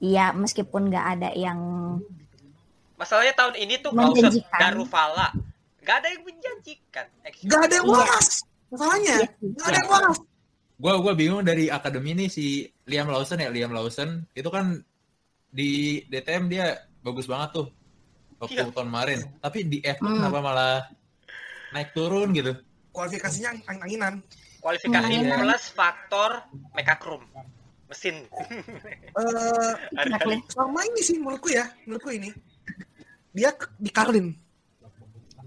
[0.00, 1.60] Iya meskipun nggak ada yang
[2.94, 4.56] Masalahnya tahun ini tuh Menjanjikan.
[4.56, 5.28] dan Ruvala
[5.84, 7.06] Gak ada yang menjanjikan.
[7.26, 7.50] actually.
[7.50, 8.40] gak ada yang waras
[8.74, 9.28] masalahnya Iya.
[9.54, 10.18] gak ada yang waras
[10.74, 14.82] gue gua bingung dari akademi ini si Liam Lawson ya Liam Lawson itu kan
[15.48, 17.66] di DTM dia bagus banget tuh
[18.36, 18.74] waktu Iya.
[18.74, 20.18] tahun kemarin tapi di F1 Hmm.
[20.18, 20.74] kenapa malah
[21.70, 22.52] naik turun gitu
[22.90, 24.18] kualifikasinya angin-anginan
[24.58, 25.44] Kualifikasi Hmm.
[25.44, 26.30] plus faktor
[26.72, 27.20] mekakrum
[27.84, 28.24] mesin.
[29.20, 30.40] eh Exactly.
[30.48, 32.32] sama ini sih menurutku ya menurutku ini
[33.30, 34.32] dia di Carlin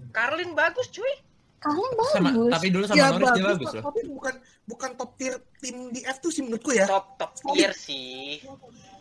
[0.08, 1.12] Carlin bagus cuy.
[1.58, 2.52] Kalian Sama, bagus.
[2.54, 3.84] tapi dulu sama Ya Norris dia bagus, bagus loh.
[3.90, 4.34] tapi bukan
[4.70, 6.86] bukan top tier tim di F2 sih menurutku ya.
[6.86, 8.38] top top tier sih.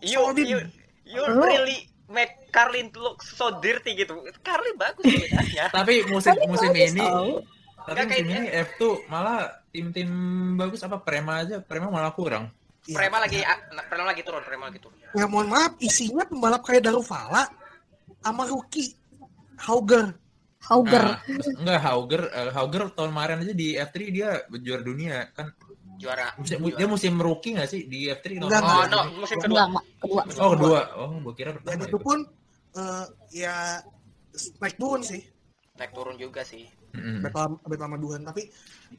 [0.02, 0.46] You Solid.
[0.46, 0.58] you
[1.06, 4.17] you really make Carlin look so dirty gitu.
[4.41, 5.70] Carlin bagus bedanya.
[5.78, 7.06] Tapi musim musim ini
[7.88, 9.39] tapi Nggak musim ini F2 malah
[9.72, 10.10] tim-tim
[10.60, 12.52] bagus apa Prema aja Prema malah kurang.
[12.84, 13.00] Iya.
[13.00, 15.00] Prema lagi nah, Prema lagi turun, Prema lagi turun.
[15.15, 17.48] Ya mohon maaf, isinya pembalap kayak Darufala
[18.20, 18.91] sama rookie
[19.63, 20.12] Hauger.
[20.58, 21.06] Hauger.
[21.06, 21.17] Nah,
[21.62, 25.54] enggak Hauger eh, Hauger tahun kemarin aja di F3 dia juara dunia kan
[25.98, 26.30] Juara.
[26.38, 29.63] musim, dia musim rookie nggak sih di F3 tahun Enggak, Oh, no, musim kedua.
[29.65, 30.22] Enggak, kedua.
[30.38, 32.06] Oh kedua oh gua kira Dan pertama itu ya.
[32.06, 32.17] pun
[32.78, 33.56] eh, ya
[34.62, 35.22] naik turun sih.
[35.78, 36.65] Naik turun juga sih.
[36.93, 37.22] Mm-mm.
[37.65, 38.22] Abis lama, duhan.
[38.26, 38.50] Tapi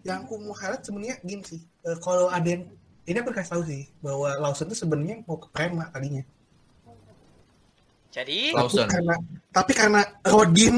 [0.06, 1.60] yang aku mau highlight sebenarnya gini sih.
[1.86, 2.66] Eh, kalau ada yang
[3.04, 6.22] ini aku kasih tahu sih bahwa Lawson itu sebenarnya mau ke Prema tadinya.
[8.08, 8.86] Jadi Lawson.
[8.86, 9.14] Tapi karena
[9.52, 10.76] tapi karena Rodin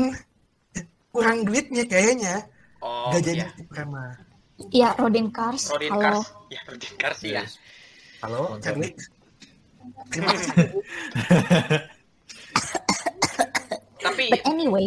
[1.11, 2.47] kurang duitnya kayaknya
[2.83, 3.67] oh gak jadi iya.
[3.67, 4.05] Prema.
[4.69, 5.73] Iya, Rodin Cars.
[5.73, 6.21] Rodin Halo.
[6.21, 6.29] Cars.
[6.53, 7.33] Ya, Rodin Cars ya.
[7.41, 7.57] Yes.
[8.21, 8.61] Halo.
[8.61, 8.93] Charlie.
[10.13, 10.53] Terima kasih.
[14.05, 14.87] Tapi But anyway,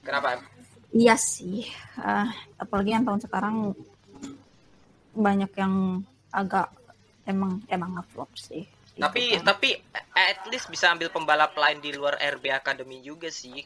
[0.00, 0.40] kenapa?
[0.96, 1.68] iya sih.
[2.00, 3.56] Eh, apalagi yang tahun sekarang
[5.12, 6.00] banyak yang
[6.32, 6.72] agak
[7.28, 8.64] emang emang ngeflop sih.
[8.92, 9.56] Gitu Tapi kan.
[9.56, 9.68] tapi
[10.12, 13.64] at least bisa ambil pembalap lain di luar RB Academy juga sih.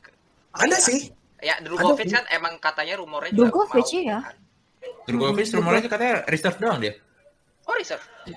[0.58, 1.00] Ada sih.
[1.38, 4.18] Ya, Drugovic kan emang katanya rumornya juga Drugovic, mau, iya.
[4.18, 4.34] kan.
[5.04, 6.94] Drugovic rumornya katanya reserve doang dia.
[7.62, 8.02] Oh, reserve.
[8.24, 8.32] Eh,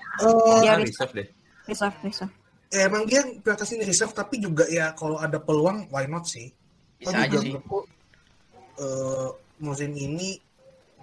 [0.59, 0.83] Iya, Ah, reserve.
[0.83, 1.27] reserve deh.
[1.65, 2.33] Reserve, reserve.
[2.69, 6.53] ya emang dia prioritasin reserve tapi juga ya kalau ada peluang why not sih.
[6.95, 7.85] Bisa Tapi aja juga sih.
[8.77, 10.37] eh, musim ini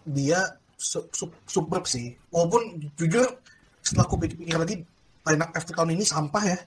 [0.04, 2.14] dia su- su- superb sih.
[2.28, 2.62] Walaupun
[2.94, 3.26] jujur
[3.80, 4.76] setelah aku pikir-pikir lagi
[5.24, 6.58] line up F2 tahun ini sampah ya.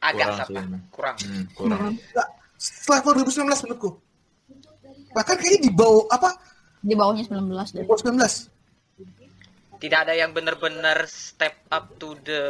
[0.00, 0.62] Agak Kurang sampah.
[0.90, 1.16] Kurang.
[1.20, 1.80] Hmm, kurang.
[1.94, 3.90] Nggak, setelah 2019 menurutku.
[5.12, 6.30] Bahkan kayaknya di bawah apa?
[6.78, 7.84] Di bawahnya 19 Di deh.
[7.84, 8.52] bawah 19.
[9.76, 12.42] Tidak ada yang benar-benar step up to the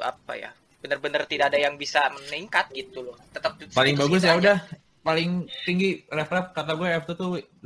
[0.00, 0.50] apa ya?
[0.78, 3.16] Benar-benar tidak ada yang bisa meningkat gitu loh.
[3.28, 4.38] Tetap Paling bagus ya aja.
[4.38, 4.58] udah
[5.00, 5.30] paling
[5.64, 7.62] tinggi level kata gue F2 tuh 18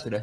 [0.00, 0.22] sudah.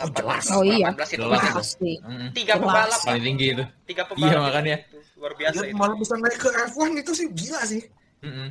[0.00, 0.44] Oh, jelas.
[0.50, 0.90] Oh iya.
[0.90, 1.42] 18 itu Jelas.
[1.52, 1.92] Pasti.
[2.32, 3.64] Tiga pembalap, Paling tinggi itu.
[3.84, 4.42] tiga Iya, pembalap.
[4.42, 4.76] makanya.
[4.80, 5.76] itu Luar biasa Dia itu.
[5.76, 7.82] malah bisa naik ke F1 itu sih gila sih.
[8.24, 8.48] Mm-mm.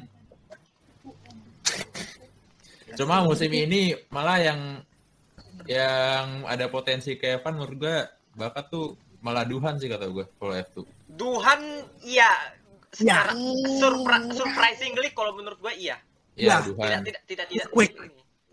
[2.91, 4.59] Cuma musim ini malah yang
[5.65, 7.95] yang ada potensi ke Evan menurut gue
[8.35, 10.77] bakat tuh malah Duhan sih kata gue kalau F2.
[11.09, 11.61] Duhan
[12.01, 12.31] iya
[12.89, 13.77] secara Ya.
[13.77, 16.01] surpri- surprisingly kalau menurut gua iya.
[16.33, 16.57] Ya, Ya.
[16.57, 17.01] Tidak Duhan.
[17.03, 17.65] tidak tidak tidak.
[17.69, 17.93] Quick.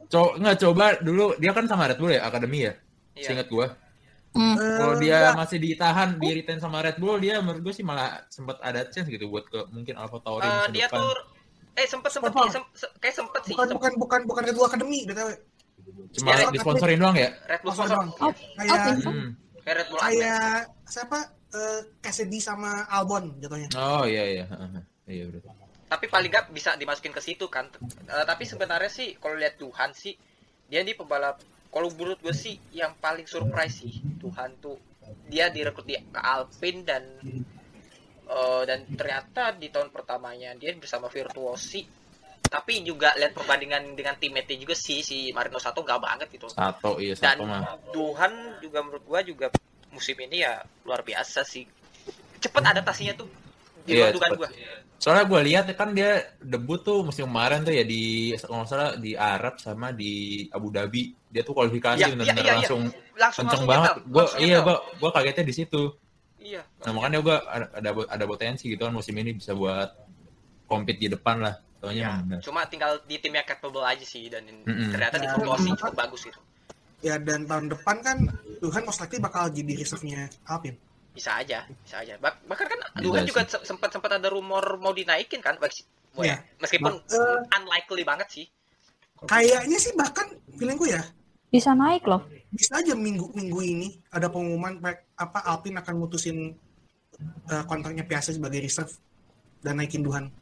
[0.06, 2.74] Co nggak coba dulu dia kan sama Red Bull ya akademi ya.
[3.14, 3.24] Iya.
[3.24, 3.66] Seingat gue.
[4.30, 4.52] Hmm.
[4.52, 5.36] Kalau Eh, dia enggak.
[5.38, 9.08] masih ditahan di retain sama Red Bull dia menurut gue sih malah sempat ada chance
[9.08, 11.00] gitu buat ke mungkin Alpha Tauri Eh, musim dia depan.
[11.00, 11.16] tuh
[11.76, 12.32] eh sempet sempet
[12.72, 13.76] se- kayak sempet sih bukan sempet.
[13.76, 15.30] bukan bukan bukan Red Bull Academy btw.
[16.16, 17.30] Cuma Ya, disponsorin doang ya.
[17.46, 17.96] Red Bull Sponsor.
[18.00, 19.14] Oh, Kayak oh, Vincent.
[19.14, 19.30] Hmm.
[19.62, 20.56] Kayak Red Bull kayak
[20.88, 21.18] siapa?
[21.52, 23.68] Eh Cassidy sama Albon jatuhnya.
[23.76, 24.44] Oh iya iya.
[24.48, 24.82] Heeh.
[25.06, 25.40] Iya udah.
[25.86, 27.70] Tapi paling nggak bisa dimasukin ke situ kan.
[28.08, 30.16] Eh, tapi sebenarnya sih kalau lihat Tuhan sih
[30.66, 31.38] dia di pembalap
[31.70, 34.80] kalau menurut gue sih yang paling surprise sih Tuhan tuh
[35.30, 37.02] dia direkrut di ke Alpine dan
[38.26, 42.06] eh, dan ternyata di tahun pertamanya dia bersama Virtuosi
[42.46, 46.94] tapi juga lihat perbandingan dengan teammate juga sih si Marino Sato nggak banget gitu Satu
[47.02, 47.62] iya dan satu mah.
[47.90, 49.46] Tuhan juga menurut gua juga
[49.90, 51.66] musim ini ya luar biasa sih
[52.38, 53.28] cepet adaptasinya tuh
[53.82, 54.38] di dugaan cepet.
[54.38, 54.48] gua
[54.96, 58.90] Soalnya gue lihat kan dia debut tuh musim kemarin tuh ya di kalau nggak salah
[58.96, 61.12] di Arab sama di Abu Dhabi.
[61.28, 62.56] Dia tuh kualifikasi Iya, benar-benar iya, iya, iya.
[62.64, 62.80] langsung
[63.12, 63.92] langsung kenceng banget.
[64.08, 65.92] Gue iya gua gua kagetnya di situ.
[66.38, 69.90] Iya Nah makanya gue ada ada ada potensi gitu kan musim ini bisa buat
[70.64, 71.54] compete di depan lah.
[71.76, 72.38] Soalnya Ya, benar.
[72.40, 74.90] cuma tinggal di tim yang capable aja sih dan Mm-mm.
[74.90, 75.76] ternyata di Ya, memang.
[75.76, 76.40] cukup bagus gitu
[76.98, 78.16] Ya dan tahun depan kan
[78.58, 80.80] Tuhan most likely bakal jadi reserve-nya Alpine.
[81.12, 84.90] bisa aja bisa aja Bah- bahkan kan Tuhan juga se- sempat sempat ada rumor mau
[84.90, 85.60] dinaikin kan
[86.16, 86.40] Iya.
[86.56, 88.46] meskipun Eh, unlikely banget sih
[89.22, 91.04] kayaknya sih bahkan feelingku ya
[91.46, 92.24] Bisa naik loh.
[92.56, 96.56] Bisa aja minggu minggu ini ada pengumuman baik- apa Alpine akan mutusin
[97.46, 98.92] eh, kontraknya Piastri sebagai reserve
[99.60, 100.32] dan naikin Tuhan.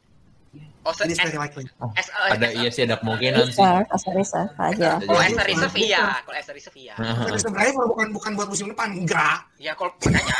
[0.81, 1.67] oh as, very likely.
[1.93, 3.59] as, as- Ada as- iya sih ada kemungkinan sih.
[3.59, 4.89] Reserve, asal reserve aja.
[4.97, 6.95] kalau as a reserve iya kalau as a reserve iya
[7.27, 9.39] Reserve driver bukan bukan buat musim depan enggak.
[9.57, 10.35] Ya kalau makanya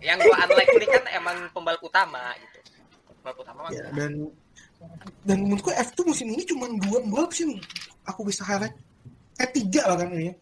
[0.00, 2.58] yang gua unlikely kan emang pembalap utama gitu.
[3.14, 4.10] Pembalap utama mah Ya, dan
[5.22, 7.46] dan menurutku F2 musim ini cuma dua pembalap sih
[8.04, 8.74] aku bisa highlight.
[9.36, 10.34] Eh tiga bahkan ini.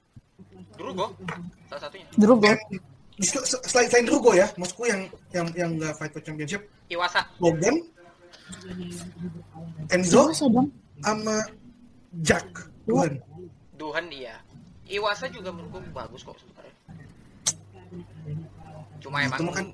[0.74, 1.06] Drugo
[1.70, 2.06] salah satunya.
[2.18, 2.50] Drugo.
[3.70, 7.22] Selain selain Drugo ya, maksudku yang yang yang nggak fight for championship, Iwasa.
[7.38, 7.78] Logan,
[9.94, 10.66] Enzo, dong?
[10.98, 11.46] sama
[12.22, 12.46] Jack
[12.86, 13.18] Tuhan.
[13.74, 14.38] Duhan iya.
[14.84, 16.74] Iwasa juga menurutku bagus kok sebenarnya.
[19.00, 19.66] Cuma emang kan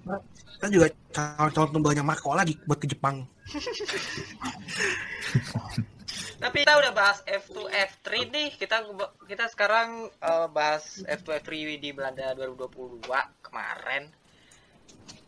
[0.61, 3.25] kita juga calon-calon tunggalnya Marco lagi buat ke Jepang.
[6.41, 8.49] Tapi kita udah bahas F2 F3 nih.
[8.57, 8.81] Kita
[9.29, 13.05] kita sekarang eh, bahas F2 F3 di Belanda 2022
[13.45, 14.09] kemarin.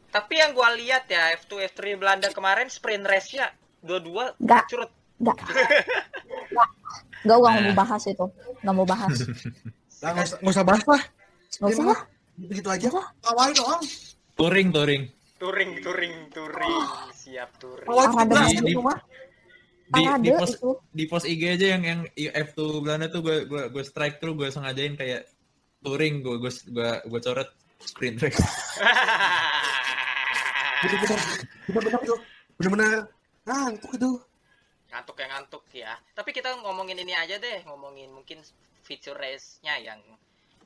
[0.08, 4.62] Tapi yang gua lihat ya F2 F3 Belanda kemarin sprint race-nya dua-dua Nggak.
[4.68, 4.90] curut.
[5.20, 5.36] Enggak.
[5.44, 6.68] Enggak.
[7.22, 7.68] Enggak, gua nggak Nah.
[7.68, 8.26] mau bahas itu.
[8.64, 9.16] Nggak mau bahas.
[10.02, 11.02] Nah, nggak usah, nggak usah bahas lah.
[11.60, 12.00] Nggak usah lah.
[12.40, 12.86] Begitu aja.
[12.88, 13.82] Nggak Awal doang.
[14.32, 15.02] Touring, touring.
[15.36, 16.76] Touring, touring, touring.
[17.12, 17.88] Siap touring.
[17.88, 18.64] Awal Di-.
[18.64, 18.74] Di,
[19.92, 20.70] di Parade post itu.
[20.96, 24.48] di post IG aja yang yang F2 Belanda tuh gue gue gue strike tuh gue
[24.48, 25.28] sengajain kayak
[25.84, 27.50] touring gue gue gue gue coret
[27.82, 28.38] sprint race.
[30.82, 31.18] Bener-bener,
[31.70, 32.18] bener-bener.
[32.58, 32.90] Bener-bener
[33.46, 34.12] ngantuk itu.
[34.92, 35.92] ngantuk ya ngantuk ya.
[36.12, 38.44] Tapi kita ngomongin ini aja deh, ngomongin mungkin
[38.84, 40.00] feature race-nya yang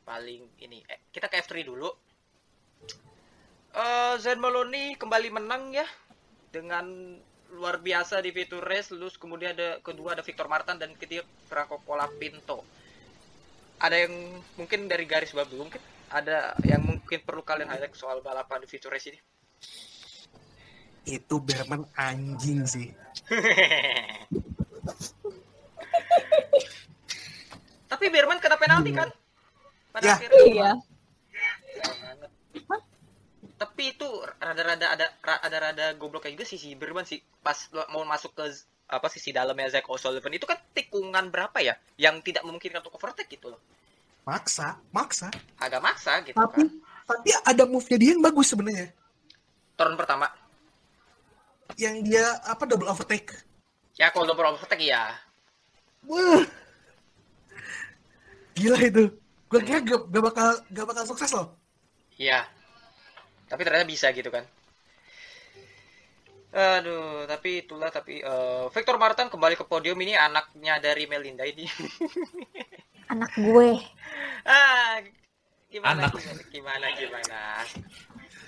[0.03, 0.83] paling ini.
[0.91, 1.89] Eh, kita ke F3 dulu.
[3.77, 5.87] Eh Zen Maloney kembali menang ya
[6.51, 7.17] dengan
[7.57, 8.93] luar biasa di feature race.
[8.93, 12.63] Terus kemudian ada kedua ada Victor Martin dan ketiga Franco Colapinto.
[13.81, 14.13] Ada yang
[14.61, 18.69] mungkin dari garis bawah dulu mungkin ada yang mungkin perlu kalian highlight soal balapan di
[18.69, 19.19] feature race ini.
[21.07, 22.93] Itu Berman anjing sih.
[27.91, 29.09] Tapi Berman kena penalti kan?
[29.95, 30.15] Pada Ya.
[30.19, 30.45] akhirnya.
[30.45, 30.71] Iya.
[33.57, 34.05] Tapi itu
[34.37, 37.57] rada-rada ada ra- ada-rada gobloknya juga sih si Berman sih pas
[37.89, 38.45] mau masuk ke
[38.87, 43.33] apa sisi dalamnya Zack O'Sullivan itu kan tikungan berapa ya yang tidak memungkinkan untuk overtake
[43.33, 43.61] gitu loh.
[44.29, 45.33] Maksa, maksa.
[45.57, 46.69] Agak maksa gitu Tapi kan.
[47.07, 48.93] tapi ada move-nya dia yang bagus sebenarnya.
[49.79, 50.29] Turn pertama.
[51.81, 53.33] Yang dia apa double overtake.
[53.97, 55.17] Ya kalau double overtake ya.
[56.05, 56.45] Wah.
[58.57, 59.05] Gila itu.
[59.47, 61.55] Gue kira gak, gak bakal gak bakal sukses loh.
[62.19, 62.45] Iya.
[63.47, 64.43] Tapi ternyata bisa gitu kan.
[66.57, 71.69] Aduh, tapi itulah tapi eh, Victor Martin kembali ke podium ini anaknya dari Melinda ini.
[73.13, 73.71] Anak gue.
[74.43, 74.99] ah,
[75.69, 76.17] gimana Anak.
[76.17, 77.41] gimana gimana gimana.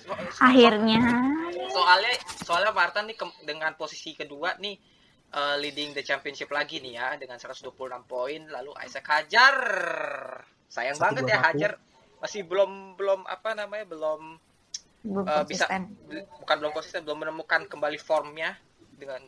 [0.02, 0.98] So- so- Akhirnya.
[1.68, 4.74] soalnya soalnya Martin nih ke- dengan posisi kedua nih
[5.28, 7.76] eh, leading the championship lagi nih ya dengan 126
[8.08, 9.56] poin lalu Isaac Hajar
[10.64, 11.44] sayang banget ya 121.
[11.44, 11.72] Hajar
[12.18, 14.40] masih belum belum apa namanya belum
[15.02, 15.82] Belum eh, bisa konsisten.
[16.42, 18.58] bukan belum konsisten belum menemukan kembali formnya
[18.98, 19.22] dengan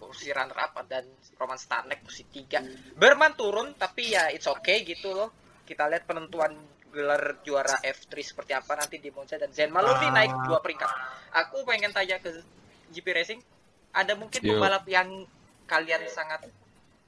[0.00, 1.04] posisi runner up dan
[1.38, 5.30] Roman Stanek posisi 3 Berman turun tapi ya it's okay gitu loh
[5.68, 6.52] kita lihat penentuan
[6.92, 10.12] gelar juara F3 seperti apa nanti di Monza dan Zen Maloney Ah.
[10.12, 10.90] naik dua peringkat
[11.32, 12.28] aku pengen tanya ke
[12.92, 13.40] GP Racing
[13.96, 14.56] ada mungkin Yo.
[14.56, 15.24] pembalap yang
[15.64, 16.44] kalian sangat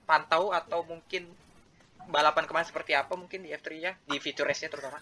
[0.09, 1.29] pantau atau mungkin
[2.09, 5.01] balapan kemarin seperti apa mungkin di F3 nya di feature race nya terutama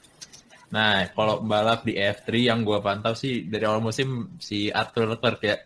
[0.73, 5.41] Nah, kalau balap di F3 yang gua pantau sih dari awal musim si Arthur Leclerc
[5.45, 5.57] ya.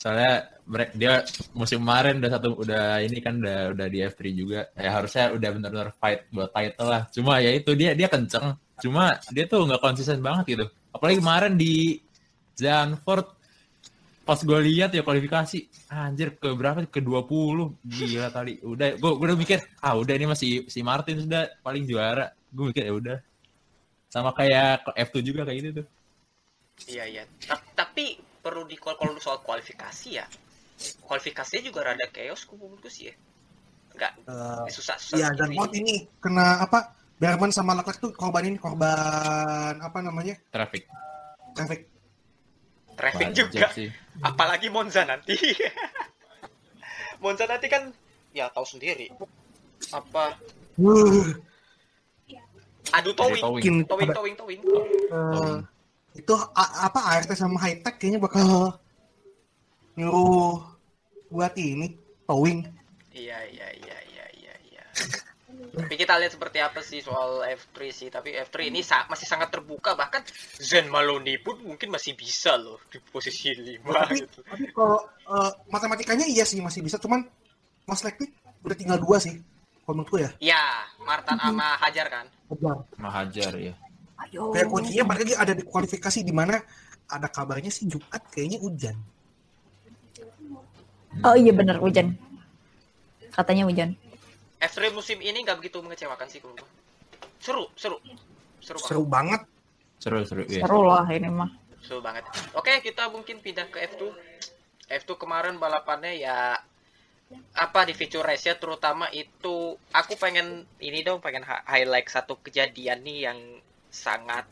[0.00, 0.48] Soalnya
[0.96, 4.60] dia musim kemarin udah satu udah ini kan udah udah di F3 juga.
[4.72, 7.02] Ya harusnya udah benar-benar fight buat title lah.
[7.12, 8.56] Cuma ya itu dia dia kenceng.
[8.80, 10.66] Cuma dia tuh nggak konsisten banget gitu.
[10.96, 12.00] Apalagi kemarin di
[12.56, 13.36] Zandvoort
[14.26, 19.36] pas gue lihat ya kualifikasi anjir ke berapa ke 20 gila tadi udah gue udah
[19.38, 23.18] mikir ah udah ini masih si Martin sudah paling juara gue mikir ya udah
[24.16, 25.86] sama kayak ke F2 juga kayak gitu tuh
[26.88, 27.22] Iya iya.
[27.44, 30.24] Ta- Tapi perlu di kalau soal kualifikasi ya.
[31.00, 33.14] Kualifikasinya juga rada chaos ku menurutku sih ya.
[33.96, 35.16] Enggak Eh, susah susah.
[35.16, 36.92] Iya, dan Mount ini kena apa?
[37.16, 40.36] Berman sama Leclerc tuh korban ini korban apa namanya?
[40.52, 40.84] traffic
[41.56, 41.88] Traffic.
[42.92, 43.68] traffic Wajar juga.
[43.72, 43.88] sih
[44.20, 45.32] Apalagi Monza nanti.
[47.24, 47.88] Monza nanti kan
[48.36, 49.08] ya tahu sendiri.
[49.96, 50.36] Apa
[50.76, 51.32] Wuh,
[52.92, 53.42] adu towing.
[53.42, 53.64] towing.
[53.86, 54.60] Towing towing towing.
[55.10, 55.56] eh,
[56.14, 58.76] itu a- apa ART sama high tech kayaknya bakal
[59.96, 60.60] nyuruh
[61.28, 62.62] buat ini towing.
[63.10, 64.84] Iya iya iya iya iya iya.
[65.76, 68.08] Tapi kita lihat seperti apa sih soal F3 sih.
[68.08, 69.96] Tapi F3 ini sa- masih sangat terbuka.
[69.96, 70.22] Bahkan
[70.60, 74.40] Zen Maloney pun mungkin masih bisa loh di posisi 5 Tapi, gitu.
[74.44, 77.24] tapi kalau eh, matematikanya iya sih masih bisa, cuman
[77.84, 78.28] Mas Lekti
[78.64, 79.36] udah tinggal dua sih.
[79.86, 80.30] Kalau menurutku ya.
[80.42, 82.26] Ya, Martin sama Hajar kan.
[82.50, 82.76] Kejar.
[82.98, 83.74] Mahajar ya
[84.26, 84.50] Ayo.
[84.50, 86.58] Kayak kuncinya balik lagi ada di kualifikasi di mana
[87.06, 88.96] ada kabarnya sih Jumat kayaknya hujan.
[91.22, 92.18] Oh iya bener hujan.
[93.30, 93.94] Katanya hujan.
[94.58, 96.56] F3 musim ini nggak begitu mengecewakan sih kalau.
[97.38, 98.00] Seru, seru.
[98.58, 98.90] Seru banget.
[98.90, 99.42] Seru banget.
[99.96, 101.50] seru seru ya Seru lah ini mah.
[101.84, 102.24] Seru banget.
[102.56, 104.10] Oke, kita mungkin pindah ke F2.
[104.90, 106.56] F2 kemarin balapannya ya
[107.56, 109.74] apa di feature race ya terutama itu?
[109.90, 113.38] Aku pengen ini dong pengen hi- highlight satu kejadian nih yang
[113.90, 114.46] sangat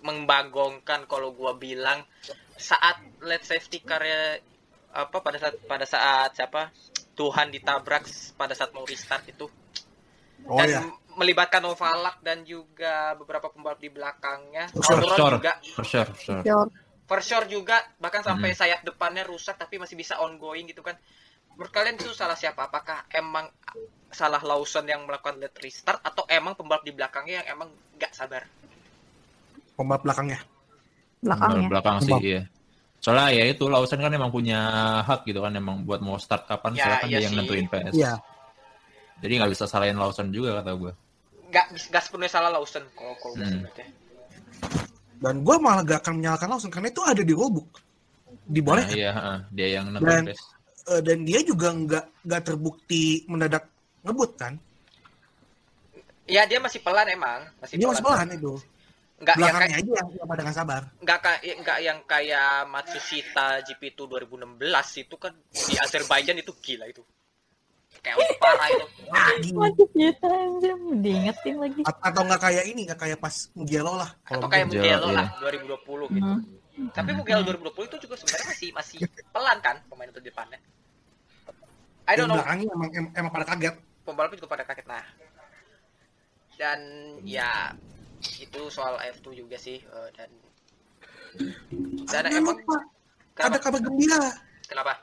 [0.00, 2.06] membagongkan kalau gua bilang.
[2.56, 4.40] Saat let safety car ya,
[4.96, 6.72] apa pada saat pada saat siapa?
[7.16, 8.04] Tuhan ditabrak
[8.36, 9.48] pada saat mau restart itu.
[10.46, 10.80] Oh dan ya.
[11.16, 14.68] melibatkan Novalak dan juga beberapa pembalap di belakangnya.
[14.72, 15.34] For sure, sure.
[15.40, 15.52] juga.
[15.72, 16.68] For sure, for sure.
[17.08, 17.80] For sure juga.
[18.00, 18.56] Bahkan sampai Mhm.
[18.56, 20.96] sayap depannya rusak tapi masih bisa ongoing gitu kan
[21.56, 23.48] menurut kalian itu salah siapa apakah emang
[24.08, 28.44] salah Lawson yang melakukan late restart atau emang pembalap di belakangnya yang emang nggak sabar
[29.74, 30.40] Pembalap belakangnya.
[31.18, 31.68] belakangnya.
[31.68, 32.42] belakang sih iya
[32.96, 34.58] soalnya ya itu Lawson kan emang punya
[35.02, 37.38] hak gitu kan emang buat mau start kapan Ya, silakan iya dia yang sih.
[37.40, 38.12] nentuin PS Iya.
[39.18, 40.92] jadi nggak bisa salahin Lawson juga kata gue
[41.46, 43.62] nggak nggak sepenuhnya salah Lawson kalau kalau gue Hmm.
[43.70, 43.86] ya.
[45.16, 47.80] Dan gue malah gak akan menyalahkan Lawson karena itu ada di rulebook.
[48.44, 48.84] Diboleh.
[48.84, 49.38] Nah, iya heeh.
[49.50, 50.42] dia yang Dan- nentuin PS
[50.86, 53.66] Eh, dan dia juga nggak nggak terbukti mendadak
[54.02, 54.54] ngebut kan?
[56.26, 58.54] ya dia masih pelan emang masih Dia masih pelan itu.
[59.16, 60.82] nggak yang kayak aja yang, yang pada nggak sabar.
[61.00, 67.02] nggak kayak nggak yang kayak Matsushita GP2 2016 itu kan di Azerbaijan itu gila itu
[67.96, 68.68] kayak parah
[69.66, 71.80] itu kita anjir, diingetin lagi.
[71.82, 74.10] A- atau nggak kayak ini nggak kayak pas Mugello lah.
[74.20, 75.18] atau Kalau kayak Mugello, Mugello iya.
[75.18, 76.40] lah 2020 gitu Hmm.
[76.76, 78.98] Tapi Mugello 2020 itu juga sebenarnya masih masih
[79.30, 80.60] pelan kan pemain itu di depannya.
[82.06, 83.74] I don't know, belakangnya emang em- emang pada kaget.
[84.04, 85.02] pembalap juga pada kaget nah.
[86.54, 86.80] Dan
[87.22, 87.74] ya
[88.38, 90.30] itu soal F2 juga sih eh, dan
[92.06, 92.76] dan Ada emang lupa.
[93.36, 94.32] Ada kabar gembira.
[94.64, 94.94] kenapa?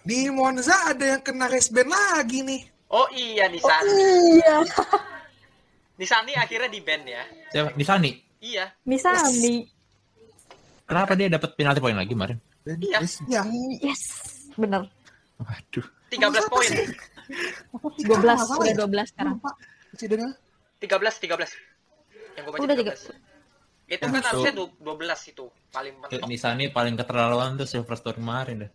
[0.00, 2.62] Di Monza ada yang kena race ban lagi nih.
[2.88, 3.82] Oh iya Nissan.
[3.84, 4.54] Iya,
[5.94, 7.22] Nissan nih akhirnya di ban ya.
[7.50, 8.68] siapa Nisani Iya.
[8.84, 9.64] Misami.
[10.84, 12.98] Kenapa dia dapat penalti poin lagi kemarin Iya.
[13.28, 13.42] Ya,
[13.82, 14.02] Yes,
[14.54, 14.88] bener.
[15.36, 16.70] waduh 13 poin.
[17.98, 18.06] 12,
[18.54, 19.36] udah 12 sekarang.
[19.90, 20.30] Insidennya.
[20.78, 21.50] 13 13.
[22.32, 23.10] Yang gue baca Udah 13.
[23.86, 26.24] Itu kan harusnya du- 12 itu paling mentok.
[26.24, 28.72] Nisani paling keterlaluan tuh Silverstone kemarin deh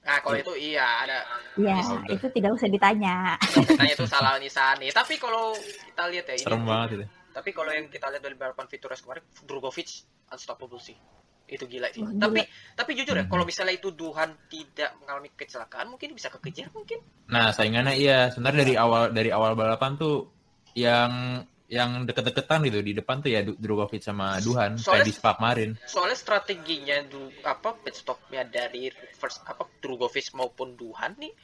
[0.00, 1.16] Nah, kalau itu iya ada
[1.56, 2.06] Ya, Udah.
[2.08, 3.34] itu tidak usah ditanya.
[3.42, 4.86] Katanya itu salah Nisani.
[4.88, 8.32] Tapi kalau kita lihat ya ini, serem banget itu tapi kalau yang kita lihat dari
[8.32, 10.96] balapan Vitures kemarin, Drugovic unstoppable sih.
[11.44, 12.00] Itu gila sih.
[12.00, 12.16] Gila.
[12.16, 12.40] Tapi
[12.72, 17.04] tapi jujur ya, kalau misalnya itu Duhan tidak mengalami kecelakaan, mungkin bisa kekejar mungkin.
[17.28, 18.32] Nah, saingannya iya.
[18.32, 20.32] Sebenarnya dari awal dari awal balapan tuh
[20.72, 25.30] yang yang deket-deketan gitu di depan tuh ya Drugovic sama Duhan Soalnya- kayak di Spa
[25.36, 25.70] kemarin.
[25.84, 31.34] Soalnya strateginya du, apa pit stopnya dari first apa Drugovic maupun Duhan nih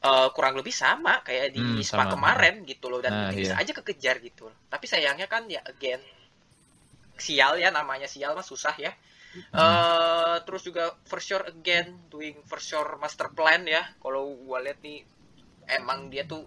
[0.00, 2.12] eh, kurang lebih sama kayak di Hmm, Spa sama.
[2.16, 3.62] kemarin gitu loh dan Nah, bisa iya.
[3.62, 4.48] aja kekejar gitu.
[4.68, 6.00] Tapi sayangnya kan ya again
[7.20, 8.92] sial ya namanya sial mah susah ya.
[9.54, 13.84] eh terus juga for sure again doing for sure master plan ya.
[14.02, 15.04] Kalau gua lihat nih
[15.70, 16.42] emang dia tuh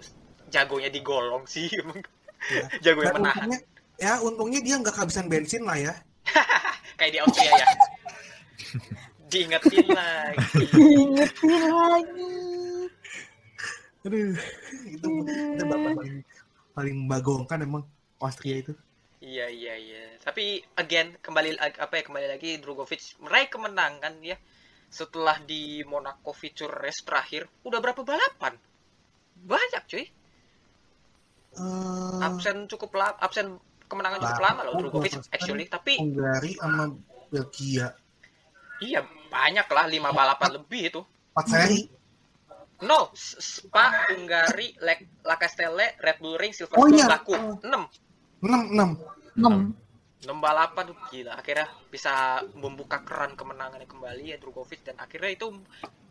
[0.50, 2.02] jagonya digolong sih emang.
[2.44, 2.66] Iya.
[2.84, 3.48] Jago yang menahan.
[3.48, 3.60] untungnya,
[3.96, 5.94] ya untungnya dia nggak kehabisan bensin lah ya.
[7.00, 7.68] Kayak di Austria ya.
[9.32, 10.38] Diingetin lagi.
[10.76, 12.36] Ingetin lagi.
[14.04, 14.36] Aduh,
[14.96, 16.18] itu itu bapak paling
[16.76, 17.84] paling bagongkan emang
[18.20, 18.74] Austria itu.
[19.24, 20.04] Iya iya iya.
[20.20, 24.36] Tapi again kembali apa ya kembali lagi Drugovic meraih kemenangan ya
[24.92, 28.60] setelah di Monaco feature race terakhir udah berapa balapan?
[29.44, 30.06] Banyak cuy.
[31.54, 33.56] Eh, Absen cukup lama, absen
[33.88, 34.62] kemenangan cukup Lama.
[34.68, 35.72] loh Drugovic actually.
[35.72, 36.92] Tapi Hungari sama
[37.32, 37.94] Belgia
[38.84, 41.02] iya banyak lah lima balapan lebih itu.
[41.34, 41.80] empat seri.
[42.84, 47.08] No, Spa, Hungari, Le- La Castelle, Red Bull Ring, Oh, Silverstone, iya.
[47.08, 47.34] Baku.
[47.34, 47.56] Oh.
[47.64, 48.44] 6.
[48.44, 48.90] enam enam.
[49.36, 49.82] 6.
[50.24, 52.12] 6 balapan tuh gila akhirnya bisa
[52.56, 55.52] membuka keran kemenangannya kembali ya Drugovic dan akhirnya itu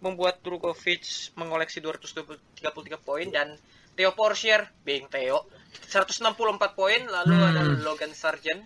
[0.00, 2.52] membuat Drugovic mengoleksi 233
[3.00, 3.56] poin dan
[3.96, 5.48] Theo Porcher being Theo
[5.88, 6.28] 164
[6.76, 7.48] poin lalu Hmm.
[7.56, 8.60] ada Logan Sargent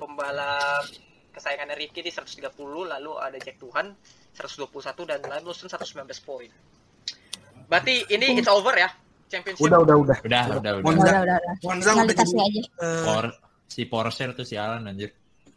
[0.00, 0.88] pembalap
[1.32, 2.56] kesayangannya Ricky di 130
[2.88, 3.92] lalu ada Jack Tuhan
[4.32, 6.48] 121 dan Lawson 119 poin
[7.66, 8.90] berarti ini it's over ya
[9.26, 10.18] championship Udah udah udah.
[10.22, 10.72] Udah, udah, udah.
[10.80, 11.54] Monza, Udah, udah, udah.
[11.60, 12.62] Monza Tinggal udah jadi dikasih aja.
[12.62, 13.24] eh, Por
[13.66, 15.10] si Porsche tuh si Alan anjir.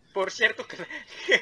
[0.10, 0.90] Porcher tuh kena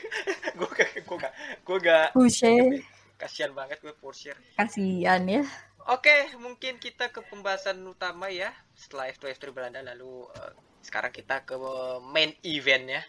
[0.60, 2.84] gue gak gue gak gue gak Pushe.
[3.16, 5.44] kasihan banget gue Porcher Kasian ya.
[5.88, 8.52] Oke, mungkin kita ke pembahasan utama ya.
[8.76, 10.52] Setelah F2 F3 Belanda lalu eh,
[10.84, 11.56] sekarang kita ke
[12.06, 13.02] main event ya.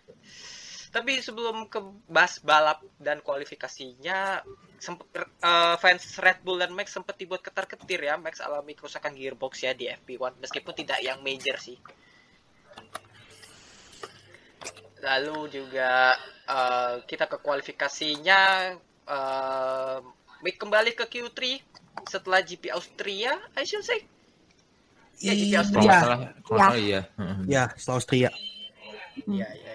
[0.89, 4.41] Tapi sebelum ke bahas balap dan kualifikasinya
[4.81, 8.17] sempet, eh, fans Red Bull dan Max sempat dibuat ketar-ketir ya.
[8.17, 11.77] Max alami kerusakan gearbox ya di FP1 meskipun tidak yang major sih.
[15.05, 16.17] Lalu juga
[16.49, 18.41] eh, kita ke kualifikasinya
[19.05, 19.99] eh,
[20.41, 21.41] kembali ke Q3
[22.09, 24.07] setelah GP Austria, I should say.
[25.19, 25.51] Ya, GP.
[25.51, 25.91] Kalau Austria.
[25.91, 26.01] Ya.
[26.47, 27.01] salah iya.
[27.19, 27.39] Heeh.
[27.51, 28.31] Ya, setelah Austria.
[28.31, 29.67] Iya, iya, iya.
[29.67, 29.68] Ya.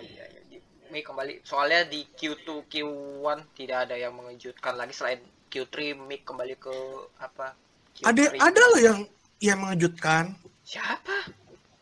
[0.94, 1.42] Mei kembali.
[1.42, 5.18] Soalnya di Q2, Q1 tidak ada yang mengejutkan lagi selain
[5.50, 6.70] Q3 Mick kembali ke
[7.18, 7.58] apa?
[7.98, 8.06] Q3.
[8.06, 9.00] Ada ada loh yang
[9.42, 10.38] yang mengejutkan.
[10.62, 11.34] Siapa?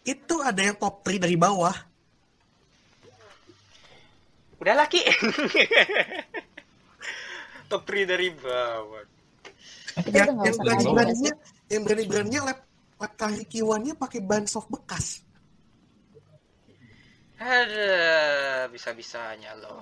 [0.07, 1.75] Itu ada yang top 3 dari bawah.
[4.63, 5.03] Udah laki.
[7.71, 9.03] Top 3 dari bawah.
[10.07, 11.33] Yang yang berani beraninya
[11.67, 12.59] yang berani beraninya lap
[12.95, 15.19] lap terakhir Q1-nya pakai ban soft bekas.
[17.41, 19.81] Ada bisa-bisanya loh.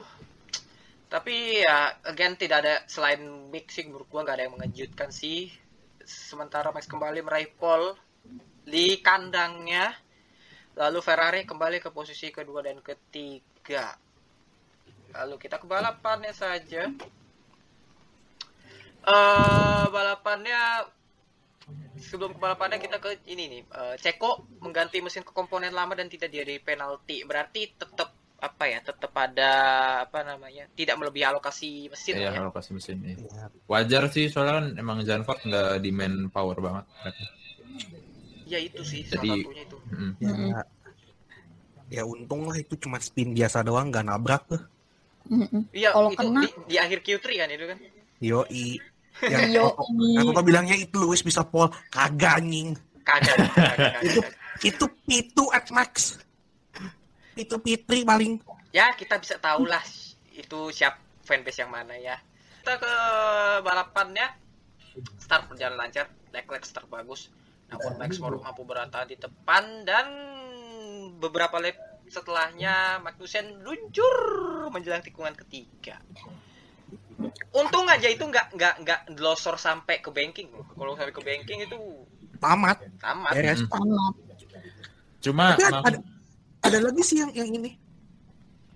[1.11, 5.51] Tapi ya, again tidak ada selain sih menurut gua nggak ada yang mengejutkan sih.
[6.07, 7.99] Sementara Max kembali meraih pole
[8.63, 9.91] di kandangnya.
[10.79, 13.91] Lalu Ferrari kembali ke posisi kedua dan ketiga.
[15.19, 16.87] Lalu kita ke balapannya saja.
[18.99, 20.87] eh balapannya
[21.95, 26.05] sebelum ke balapannya kita ke ini nih eh, Ceko mengganti mesin ke komponen lama dan
[26.05, 29.51] tidak jadi penalti berarti tetap apa ya tetap ada
[30.01, 33.03] apa namanya tidak melebihi alokasi mesin Iya, ya alokasi mesin.
[33.03, 33.51] Iya.
[33.65, 36.85] Wajar sih, soalnya kan emang Zandvoort nggak demand power banget.
[38.45, 40.11] ya itu sih Jadi- salah satunya itu Mm.
[40.21, 40.61] Ya,
[41.91, 44.61] ya untung lah itu cuma spin biasa doang nggak nabrak tuh.
[45.69, 47.77] Iya Kalau itu kena- di, di akhir Q3 kan itu kan
[48.19, 48.67] Yoi.
[49.25, 49.65] Yang Yo,
[50.21, 52.77] aku kok bilangnya itu Lewis bisa pole kagak anjing.
[53.03, 54.21] kagak kagak, kagak, Itu
[54.63, 56.19] itu P2 at max.
[57.35, 58.39] Itu P3 paling.
[58.69, 59.81] ya kita bisa tahu lah
[60.29, 62.15] itu siap fanbase yang mana ya.
[62.61, 62.93] Kita ke
[63.65, 64.27] balapannya
[65.17, 67.33] start berjalan lancar Leclerc start bagus.
[67.69, 70.07] Namun Max Moore mampu bertahan di depan dan
[71.17, 71.77] beberapa lap
[72.09, 74.17] setelahnya Magnussen luncur
[74.73, 76.01] menjelang tikungan ketiga
[77.51, 81.77] untung aja itu nggak nggak nggak losor sampai ke banking kalau sampai ke banking itu
[82.39, 82.79] Tamat.
[82.97, 83.59] tamat Beres.
[83.67, 84.13] tamat.
[85.19, 85.97] Cuma Tapi emang- ada,
[86.63, 87.75] ada lagi sih yang yang ini.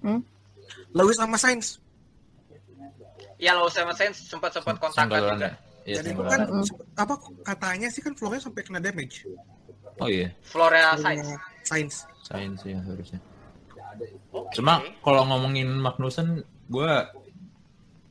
[0.04, 0.20] Hmm?
[0.92, 1.80] Lewis sama Sainz.
[3.40, 5.50] ya lo sama saya sempat sempat kontak senggolan juga
[5.84, 6.00] ya.
[6.00, 7.14] Dan itu kan sempet- apa
[7.44, 9.28] katanya sih kan floornya sampai kena damage.
[10.00, 11.28] Oh iya, Flora Sainz
[11.64, 11.96] Sainz.
[12.24, 13.20] sains ya harusnya.
[14.52, 16.92] Cuma kalau ngomongin Magnussen, gue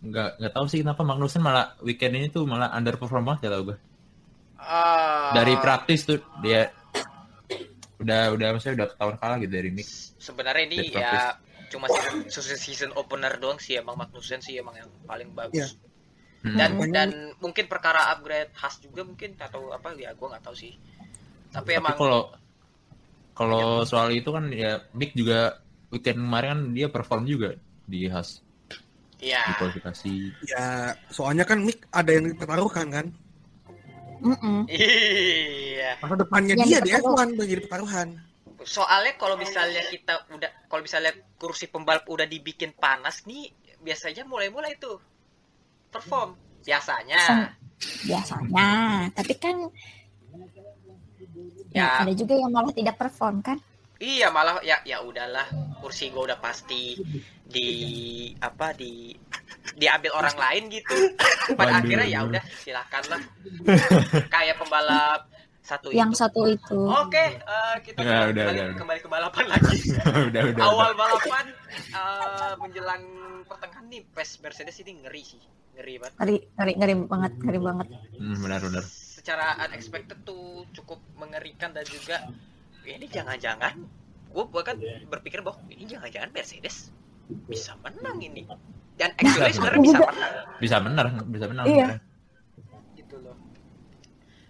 [0.03, 3.63] nggak nggak tahu sih kenapa Magnussen malah weekend ini tuh malah underperform banget ya tau
[3.65, 3.79] gue.
[4.59, 6.71] Ah, Dari praktis tuh dia
[7.99, 9.87] udah udah maksudnya udah tahun kalah gitu dari Mick.
[10.19, 11.39] sebenarnya ini Dari ya
[11.71, 11.87] cuma
[12.27, 15.67] season, season opener doang sih emang Magnussen sih emang yang paling bagus Iya.
[16.43, 16.57] Hmm.
[16.59, 20.57] dan Makanya- dan mungkin perkara upgrade khas juga mungkin atau apa ya gue nggak tahu
[20.59, 20.75] sih
[21.49, 22.23] tapi Tapi emang kalau
[23.33, 27.55] kalau soal itu kan ya Mick juga weekend kemarin kan dia perform juga
[27.87, 28.41] di Haas
[29.23, 30.14] ya di kualifikasi.
[30.45, 30.66] Ya,
[31.09, 33.07] soalnya kan Mick ada yang dipertaruhkan kan.
[34.20, 34.66] Mm-mm.
[34.68, 38.09] iya Masa depannya Yang dia di dipertaruh- F1 menjadi pertaruhan.
[38.62, 44.75] soalnya kalau misalnya kita udah kalau misalnya kursi pembalap udah dibikin panas nih biasanya mulai-mulai
[44.77, 45.03] tuh
[45.89, 47.51] perform biasanya
[48.01, 48.68] Biasanya,
[49.12, 49.57] tapi kan
[51.73, 51.99] Ya.
[51.99, 53.59] ya, ada juga yang malah tidak perform kan?
[53.97, 56.95] Iya malah ya ya udahlah kursi gue udah pasti
[57.53, 57.69] di
[58.41, 59.13] apa di
[59.77, 60.97] diambil orang lain gitu.
[61.59, 61.81] Pada Waduh.
[61.85, 63.23] akhirnya ya udah silakan lah.
[64.35, 65.21] Kayak pembalap
[65.63, 66.19] satu Yang itu.
[66.19, 66.81] satu itu.
[66.91, 68.79] Oke, eh, kita Ya, kembali, udah, udah, udah.
[68.83, 69.77] kembali ke balapan lagi.
[70.33, 70.63] udah udah.
[70.67, 70.99] Awal udah.
[70.99, 73.05] balapan eh, menjelang
[73.47, 75.43] pertengahan nih, pes Mercedes ini ngeri sih,
[75.79, 76.17] ngeri banget.
[76.19, 77.87] Ngeri, ngeri, ngeri banget, ngeri banget.
[78.19, 78.83] Hmm, benar benar.
[78.83, 82.27] Secara unexpected tuh cukup mengerikan dan juga
[82.83, 83.79] ini jangan-jangan
[84.33, 84.75] gue bahkan
[85.07, 86.91] berpikir bahwa ini jangan-jangan Mercedes
[87.45, 88.43] bisa menang ini
[88.95, 89.57] dan actually Bisa.
[89.57, 90.09] sebenarnya bisa Juga.
[90.09, 91.64] menang Bisa benar, bisa benar.
[91.64, 91.87] Iya.
[92.95, 93.37] gitu loh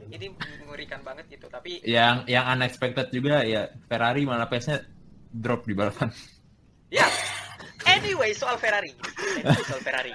[0.08, 0.26] ini
[0.60, 4.84] mengerikan banget gitu tapi Yang yang unexpected juga ya Ferrari malah pace-nya
[5.32, 6.12] drop di balapan.
[6.92, 7.08] ya
[7.86, 10.12] anyway soal Ferrari Anyway, soal Ferrari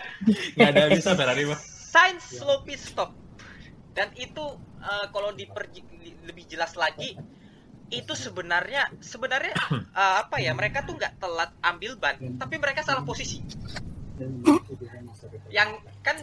[0.54, 1.58] Nggak ada bisa Ferrari mah.
[1.88, 3.10] Sainz slow pit stop
[3.92, 4.46] dan itu
[4.78, 5.82] eh, kalau diperji
[6.24, 7.18] lebih jelas lagi
[7.90, 9.54] itu sebenarnya sebenarnya
[9.96, 13.40] eh, apa ya mereka tuh nggak telat ambil ban tapi mereka salah posisi
[15.48, 15.70] yang
[16.02, 16.18] kan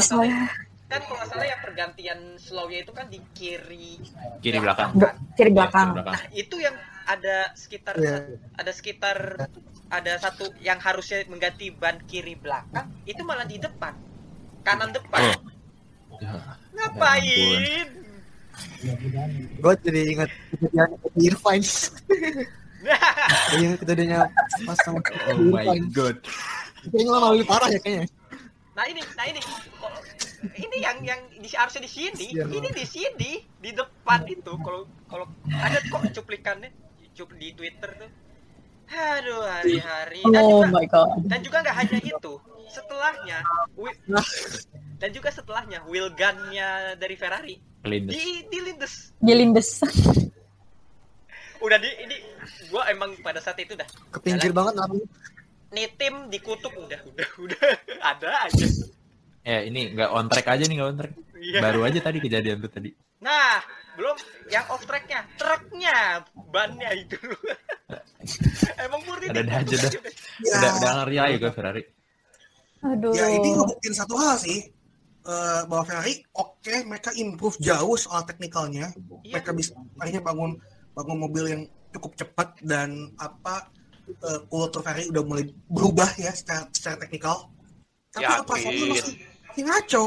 [0.00, 0.46] salah- ya.
[0.86, 4.00] kan kalau nggak salah ya pergantian slownya itu kan di kiri
[4.40, 4.94] Kiri belakang.
[4.94, 5.86] Be- Kiri belakang.
[5.86, 6.14] Kiri belakang.
[6.14, 8.18] nah itu yang ada sekitar Iya.
[8.54, 9.16] ada sekitar
[9.88, 13.96] ada satu yang harusnya mengganti ban kiri belakang itu malah di depan
[14.60, 15.40] kanan depan Oh.
[16.18, 16.34] Ya,
[16.74, 17.86] ngapain
[19.58, 21.66] Gue jadi ingat kejadian Irvine.
[23.48, 24.20] Jadi ingat kejadiannya
[24.64, 24.98] pas sama
[25.28, 25.86] Oh my Irvine.
[25.90, 26.16] god.
[26.84, 28.06] Kayaknya malah lebih parah ya kayaknya.
[28.72, 29.98] Nah ini, nah ini, Kok-
[30.54, 34.86] ini yang yang di, harusnya di sini Kasian ini di sini di depan itu kalau
[35.04, 36.70] kalau ada kok cuplikannya
[37.10, 38.06] cup di Twitter tuh
[38.88, 41.08] aduh hari-hari dan Oh juga my god.
[41.26, 42.32] dan juga nggak hanya itu
[42.70, 43.38] setelahnya
[43.74, 43.98] wi-
[44.96, 47.58] dan juga setelahnya wheel gun-nya dari Ferrari
[47.88, 48.12] Kelindes.
[48.12, 49.68] di di lindes Gelindes.
[51.64, 52.16] udah di ini
[52.68, 55.02] gua emang pada saat itu dah ke pinggir banget nabi
[55.72, 57.60] nih tim dikutuk udah udah udah
[58.14, 58.66] ada aja
[59.48, 61.14] Ya ini nggak on track aja nih nggak on track.
[61.40, 61.60] Iya.
[61.64, 62.92] Baru aja tadi kejadian tuh tadi.
[63.24, 63.64] Nah,
[63.96, 64.12] belum
[64.52, 66.20] yang off tracknya, truknya,
[66.52, 67.16] bannya itu.
[68.84, 69.88] Emang murni Ada dikutuk aja dah.
[69.88, 70.12] udah.
[70.44, 71.82] Ya, Udah udah ngeri aja gue Ferrari.
[72.92, 73.10] Aduh.
[73.16, 74.68] ya ini ngebuktiin satu hal sih.
[75.28, 79.36] Eh, bahwa Ferrari oke mereka improve jauh soal teknikalnya Iya.
[79.36, 80.56] mereka bisa akhirnya bangun
[80.96, 81.62] bangun mobil yang
[81.92, 83.68] cukup cepat dan apa
[84.08, 87.44] eh, kultur Ferrari udah mulai berubah ya secara, secara teknikal
[88.08, 88.40] tapi Yakin.
[88.40, 89.14] operasional masih,
[89.44, 90.04] masih ngaco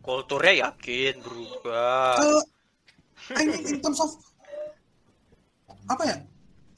[0.00, 2.16] Kulturnya yakin berubah.
[2.16, 2.42] Eh,
[3.36, 4.08] I mean in terms of
[5.84, 6.16] apa ya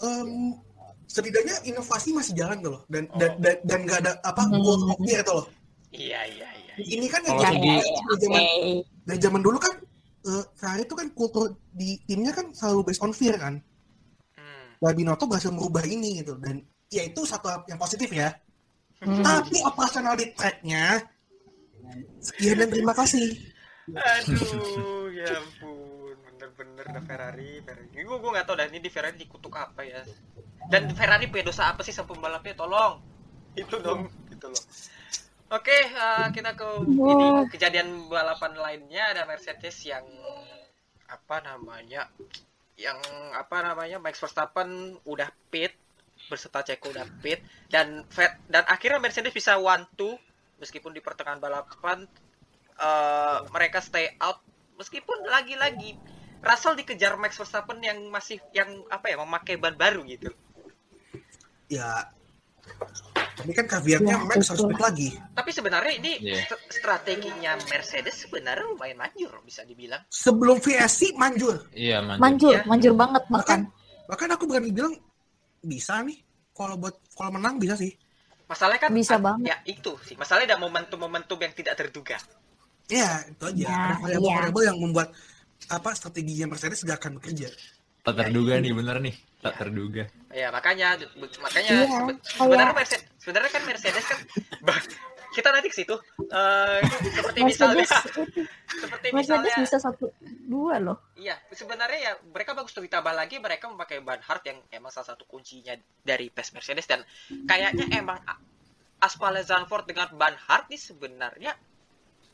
[0.00, 0.58] em,
[1.06, 4.58] setidaknya inovasi masih jalan tuh loh dan dan dan, dan nggak ada apa Hmm.
[4.58, 5.46] gold clear tuh loh
[5.88, 6.57] Iya, iya, iya.
[6.80, 8.42] Ini kan dari, segi- dari zaman
[9.02, 9.74] dari zaman dulu kan
[10.20, 13.58] eh, Ferrari itu kan kultur di timnya kan selalu based on fear kan
[14.34, 14.68] Hmm.
[14.78, 18.30] Nah, Binotto berhasil merubah ini gitu dan ya itu satu hal yang positif ya
[18.98, 19.22] Hmm.
[19.22, 20.98] tapi operasional di tracknya
[22.18, 23.30] sekian dan terima kasih
[23.88, 27.88] Aduh, ya ampun, bener-bener dah Ferrari, Ferrari.
[27.94, 30.04] Gue gue nggak tahu dah ini di Ferrari dikutuk apa ya.
[30.68, 32.52] Dan Ferrari punya dosa apa sih sama pembalapnya?
[32.52, 33.00] Tolong,
[33.54, 34.62] itu dong, gitu loh.
[35.48, 39.16] Oke, eh, kita ke ini kejadian balapan lainnya.
[39.16, 40.04] Ada Mercedes yang
[41.08, 42.04] apa namanya,
[42.76, 43.00] yang
[43.32, 45.72] apa namanya Max Verstappen udah pit
[46.28, 47.40] berserta Ceko udah pit
[47.72, 48.04] dan
[48.52, 50.12] dan akhirnya Mercedes bisa one two.
[50.60, 52.04] Meskipun di pertengahan balapan
[52.76, 54.44] eh, mereka stay out.
[54.76, 55.96] Meskipun lagi-lagi
[56.44, 60.28] Russell dikejar Max Verstappen yang masih yang apa ya memakai ban baru gitu.
[61.68, 62.08] ya
[63.40, 66.42] ini kan kaviarnya Ya, Max harus lagi Tapi sebenarnya ini Iya.
[66.44, 70.02] st- strateginya Mercedes sebenarnya lumayan manjur bisa dibilang.
[70.06, 72.20] sebelum VSC manjur Iya manjur.
[72.20, 72.62] Manjur, Ya.
[72.64, 74.06] manjur banget bahkan bahkan.
[74.06, 74.94] bahkan aku berani bilang
[75.60, 76.18] bisa nih
[76.50, 77.92] kalau buat kalau menang bisa sih
[78.44, 79.44] Masalahnya kan Bisa banget.
[79.44, 80.16] Ya itu sih.
[80.16, 82.16] Masalahnya ada momentum-momentum yang tidak terduga.
[82.88, 84.00] ya itu aja Ya, ada iya.
[84.00, 85.08] variabel-variabel yang membuat
[85.68, 87.52] apa strateginya Mercedes gak akan bekerja
[88.08, 89.14] Tak terduga nih bener nih.
[89.38, 90.04] Tak terduga.
[90.30, 90.98] Ya makanya
[91.38, 94.18] makanya Iya, sebe- kayak- sebenarnya Mercedes sebenarnya kan Mercedes kan
[95.36, 95.94] kita nanti ke situ
[96.28, 96.78] Eh,
[97.12, 97.90] seperti misalnya Mercedes
[98.66, 100.10] seperti Mercedes misalnya bisa satu
[100.44, 100.98] dua loh.
[101.14, 105.12] Iya, sebenarnya ya mereka bagus tuh ditambah lagi mereka memakai ban hard yang emang salah
[105.12, 107.00] satu kuncinya dari PES Mercedes dan
[107.44, 108.40] kayaknya emang a-
[108.98, 111.52] aspalnya Zandvoort dengan ban hard nih sebenarnya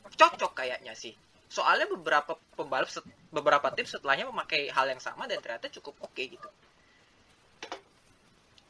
[0.07, 1.13] cocok kayaknya sih.
[1.45, 6.17] Soalnya beberapa pembalap set- beberapa tim setelahnya memakai hal yang sama dan ternyata cukup oke
[6.19, 6.49] gitu.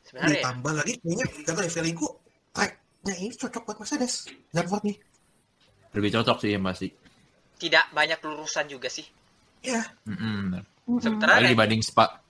[0.04, 2.08] Sebenarnya ya, ditambah lagi kayaknya gak tau ya feelingku
[2.52, 4.14] tracknya ini cocok buat Mercedes
[4.50, 4.98] Zandvoort nih
[5.92, 6.88] Lebih cocok sih ya pasti.
[7.56, 9.08] tidak banyak lurusan juga sih.
[9.62, 10.62] ya bener.
[10.86, 11.02] Mm-mm.
[11.02, 12.22] Sementara Red, dibanding Spa.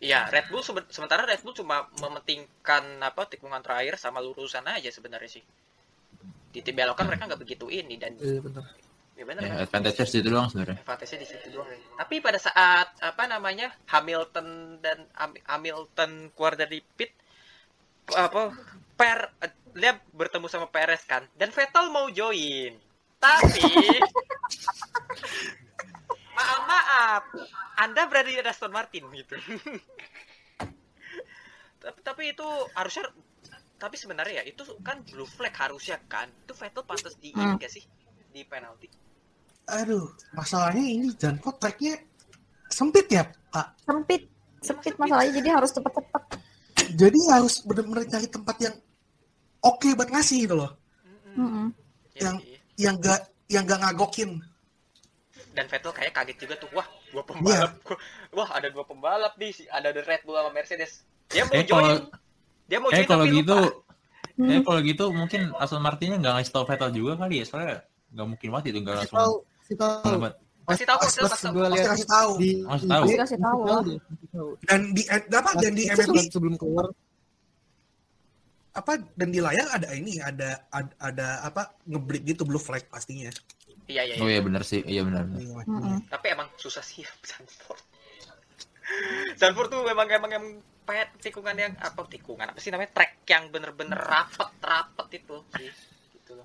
[0.00, 4.88] ya Red Bull seben- sementara Red Bull cuma mementingkan apa tikungan terakhir sama lurusan aja
[4.88, 5.44] sebenarnya sih.
[6.48, 8.64] Di tim belokan mereka nggak begitu ini dan Iya benar.
[9.18, 9.58] Ya benar Ya, kan?
[9.60, 10.78] advantage situ doang sebenarnya.
[10.78, 11.66] Advantage-nya di situ doang.
[11.66, 11.78] ya.
[11.98, 14.46] Tapi pada saat apa namanya Hamilton
[14.78, 17.10] dan Ham- Hamilton keluar dari pit
[18.08, 18.54] apa
[18.94, 19.18] Per
[19.74, 22.78] dia bertemu sama Perez kan dan Vettel mau join.
[23.18, 23.62] Tapi
[26.32, 27.22] maaf maaf
[27.76, 29.34] Anda berada di Aston Martin gitu.
[31.78, 33.06] tapi, tapi itu harusnya
[33.74, 37.54] tapi sebenarnya ya itu kan blue flag harusnya kan itu Vettel pantas di ini Hmm.
[37.56, 37.86] gak sih
[38.28, 38.90] di penalti
[39.68, 42.00] aduh masalahnya ini Zandvoort tracknya
[42.68, 43.66] sempit ya Pak?
[43.84, 44.22] Sempit,
[44.60, 46.22] sempit masalahnya jadi harus cepet-cepet.
[46.96, 48.74] jadi harus benar-benar cari tempat yang
[49.60, 50.72] oke buat ngasih gitu loh.
[52.16, 52.40] Ya Yang-
[52.78, 54.40] yang gak yang gak ngagokin.
[55.52, 56.70] Dan Vettel kayak kaget juga tuh.
[56.72, 57.72] Wah dua pembalap.
[57.82, 57.96] Iya.
[58.36, 59.66] wah ada dua pembalap nih.
[59.68, 61.02] Ada the Red Bull sama Mercedes.
[61.28, 61.72] Dia mau Eh join.
[61.76, 61.94] kalau
[62.68, 63.86] dia mau eh join kalau tapi gitu, lupa.
[64.38, 64.50] Hmm.
[64.54, 67.44] eh kalau gitu mungkin Aston Martinnya nggak ngasih tau Vettel juga kali ya.
[67.44, 67.82] Soalnya
[68.14, 69.18] nggak mungkin mati tuh nggak langsung
[69.68, 70.16] sih tahu.
[70.68, 72.30] Masih tahu, Pas- pas pasti lihat kasih tahu.
[72.36, 73.04] di Kasih tahu.
[73.16, 73.60] kasih tahu.
[74.64, 75.50] dan di eh, apa?
[75.56, 76.86] Dan di MLB sebelum- keluar.
[78.72, 79.00] Apa?
[79.16, 81.72] Dan di layar ada ini ada ada, ada apa?
[81.84, 83.32] Ngeblip gitu blue flag pastinya.
[83.88, 84.36] Iya iya, Oh iya.
[84.36, 85.24] iya benar sih, iya benar.
[85.32, 86.04] Iya, Mm-mm.
[86.12, 87.80] tapi emang susah sih Zandvoort
[89.40, 90.44] Zandvoort tuh memang emang yang
[90.84, 92.52] pet tikungan yang apa tikungan?
[92.52, 92.92] Apa sih namanya?
[92.92, 95.72] Track yang bener-bener rapet rapet itu sih.
[96.12, 96.44] Gitu loh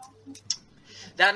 [1.13, 1.35] Dan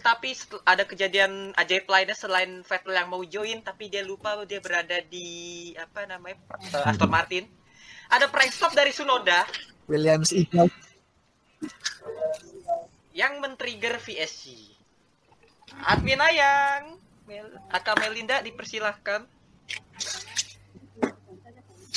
[0.00, 0.34] tapi
[0.64, 5.72] ada kejadian ajaib lainnya selain Vettel yang mau join tapi dia lupa dia berada di
[5.76, 6.40] apa namanya
[6.72, 7.44] eh, Aston Martin.
[8.06, 9.42] Ada prank stop dari Sunoda
[9.86, 10.70] Williams Eagle.
[13.16, 14.76] yang men-trigger VSG.
[15.88, 19.24] Admin Ayang, Mel, Aka Melinda dipersilahkan.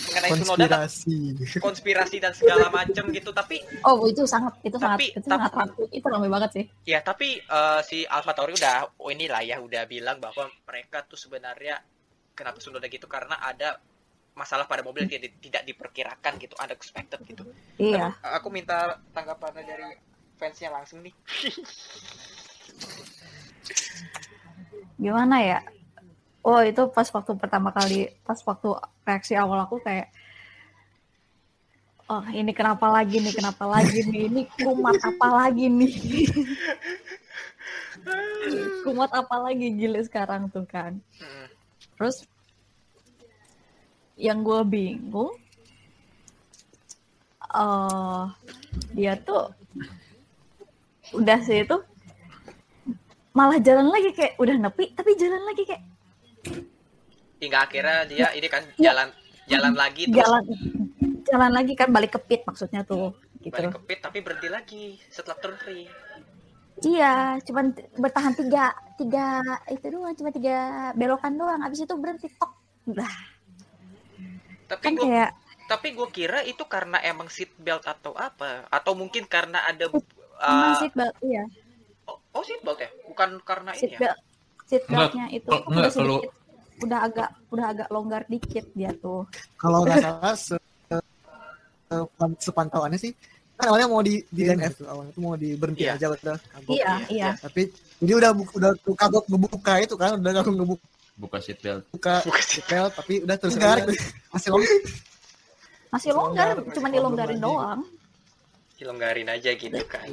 [0.10, 1.60] Mengenai Sunoda dan Konspirasi.
[1.60, 3.30] konspirasi dan segala macam gitu.
[3.30, 6.66] Tapi Oh itu sangat itu sangat Tapi- itu tapi- sangat rame itu rame banget sih.
[6.84, 11.16] ya tapi eh, si Alpha Tauri udah oh inilah ya udah bilang bahwa mereka tuh
[11.16, 11.78] sebenarnya
[12.34, 13.78] kenapa Sunoda gitu karena ada
[14.34, 17.44] masalah pada mobil yang tidak, tidak diperkirakan gitu, ada expected gitu.
[17.76, 18.16] Iya.
[18.16, 18.78] Tapi aku minta
[19.12, 19.84] tanggapannya dari
[20.36, 21.12] fansnya langsung nih.
[24.96, 25.60] Gimana ya?
[26.46, 28.70] Oh itu pas waktu pertama kali pas waktu
[29.04, 30.10] reaksi awal aku kayak
[32.10, 34.34] Oh ini kenapa lagi nih kenapa lagi nih?
[34.34, 35.94] Ini kumat apa lagi nih?
[38.82, 39.70] Kumat apa lagi?
[39.78, 40.98] Gila sekarang tuh kan.
[41.22, 41.48] Mm.
[41.94, 42.26] Terus
[44.18, 45.38] yang gue bingung,
[47.50, 48.24] eh
[48.98, 49.54] dia tuh
[51.14, 51.78] udah sih itu
[53.38, 55.86] malah jalan lagi kayak udah nepi tapi jalan lagi kayak
[57.40, 58.92] Hingga akhirnya dia ini kan Ya.
[58.92, 59.08] jalan
[59.48, 60.44] jalan lagi terus jalan
[61.26, 63.56] jalan lagi kan balik ke pit maksudnya tuh gitu.
[63.56, 65.88] balik ke pit tapi berhenti lagi setelah turn free.
[66.80, 70.58] Iya, cuman bertahan tiga tiga itu doang, cuma tiga
[70.96, 71.60] belokan doang.
[71.60, 72.56] Abis itu berhenti tok.
[72.88, 73.12] Udah
[74.70, 75.30] Tapi kan gua kayak
[75.70, 80.74] tapi gue kira itu karena emang seat belt atau apa atau mungkin karena ada uh,
[80.82, 81.46] seat belt iya,
[82.10, 84.18] oh, oh seat belt ya bukan karena seat ini ya belt
[84.66, 86.34] seat beltnya itu kalau- enggak, kalau- sedikit
[86.80, 89.28] udah agak udah agak longgar dikit dia tuh.
[89.56, 90.56] Kalau nggak salah se,
[90.88, 93.14] se- sepantauannya sih
[93.54, 95.96] kan awalnya mau di di DNF tuh awalnya tuh mau di berhenti Iya.
[95.96, 96.72] aja udah kagok.
[96.72, 97.30] Iya, iya.
[97.36, 97.62] Tapi
[98.00, 100.86] jadi udah udah kagok ngebuka itu kan udah kagok ngebuka
[101.20, 103.60] buka seat belt Bukan setel tapi udah terus
[104.32, 104.72] masih longgar
[105.92, 107.82] Masih longgar, Longgar, cuma dilonggarin longgar doang.
[108.78, 110.08] dilonggarin aja gitu kan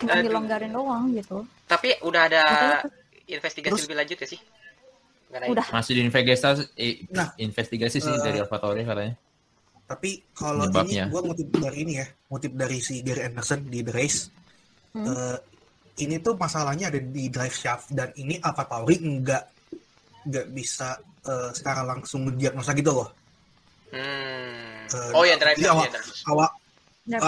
[0.00, 0.24] Cuma Aduh.
[0.24, 1.44] dilonggarin doang gitu.
[1.68, 2.44] tapi udah ada
[3.26, 4.40] investigasi Terus- lebih lanjut ya sih
[5.32, 5.66] Udah.
[5.72, 7.32] masih diinvestigasi eh, Nah.
[7.36, 9.14] investigasi sih Eh, dari AlphaTauri katanya
[9.82, 13.92] Tapi kalau ini gue motif dari ini ya, motif dari si Gary Anderson di The
[13.92, 14.32] Race.
[14.92, 15.04] Hmm.
[15.04, 15.36] Eh,
[16.00, 19.44] ini tuh masalahnya ada di drive shaft dan ini Alpha Tauri nggak
[20.24, 23.08] nggak bisa eh, secara langsung mendiagnosa gitu loh.
[23.92, 24.88] hmm.
[24.88, 26.00] Eh, oh ya drive shaft, awal- ya.
[26.28, 26.48] Awal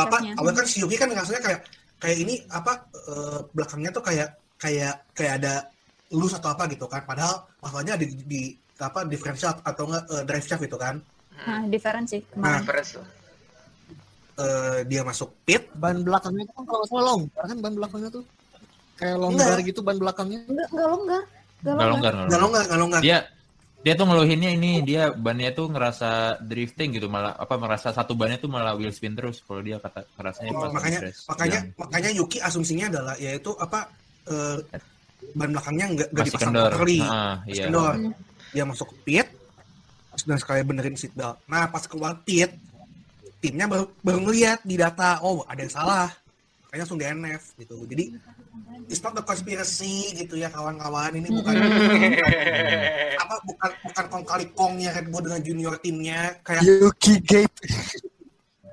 [0.06, 1.60] apa awal kan si Yuki kan rasanya kayak
[1.98, 5.54] kayak ini apa eh, belakangnya tuh kayak kayak kayak ada
[6.14, 8.40] loose atau apa gitu kan padahal masalahnya ada di, di
[8.78, 10.96] apa differential atau enggak eh, drive shaft itu kan
[11.34, 12.62] Nah, different sih Nah.
[12.62, 12.94] Difference.
[14.34, 18.10] Eh, dia masuk pit ban belakangnya itu kan kalau nggak salah longgar kan ban belakangnya
[18.10, 18.24] tuh
[18.94, 21.22] kayak longgar gitu ban belakangnya Enggak, enggak longgar.
[21.22, 21.90] Enggak nggak longgar.
[21.94, 22.40] longgar nggak nggak longgar.
[22.42, 23.18] longgar nggak longgar dia
[23.84, 26.10] dia tuh ngeluhinnya ini dia bannya tuh ngerasa
[26.40, 30.02] drifting gitu malah apa merasa satu bannya tuh malah wheel spin terus kalau dia kata
[30.16, 33.92] rasanya pas makanya makanya Yang makanya Yuki asumsinya adalah yaitu apa
[34.24, 34.56] eh,
[35.32, 37.00] ban belakangnya nggak nggak dipasang kendor properly.
[37.00, 37.64] Ah, Masih iya.
[37.68, 37.94] Kendor
[38.54, 39.28] dia masuk ke pit
[40.24, 42.54] dan sekali benerin seatbelt nah pas keluar pit
[43.42, 46.08] timnya baru baru ngeliat di data oh ada yang salah.
[46.64, 47.76] Makanya langsung DNF gitu.
[47.84, 48.04] Jadi
[48.88, 51.12] it's not the conspiracy gitu ya kawan-kawan.
[51.12, 51.54] Ini bukan
[53.22, 57.56] apa bukan bukan kong kali kongnya Red Bull dengan junior timnya kayak Yuki Gate.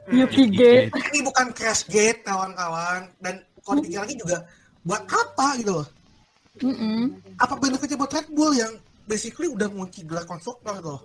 [0.07, 0.95] Yuki Gate.
[0.95, 3.11] Ini bukan crash gate kawan-kawan.
[3.19, 4.47] Dan kalau lagi juga
[4.87, 5.87] buat apa gitu loh
[6.53, 7.15] Mm-mm.
[7.39, 8.75] apa benefitnya buat Red Bull yang
[9.05, 10.99] basically udah ngunci gelar konstruktor loh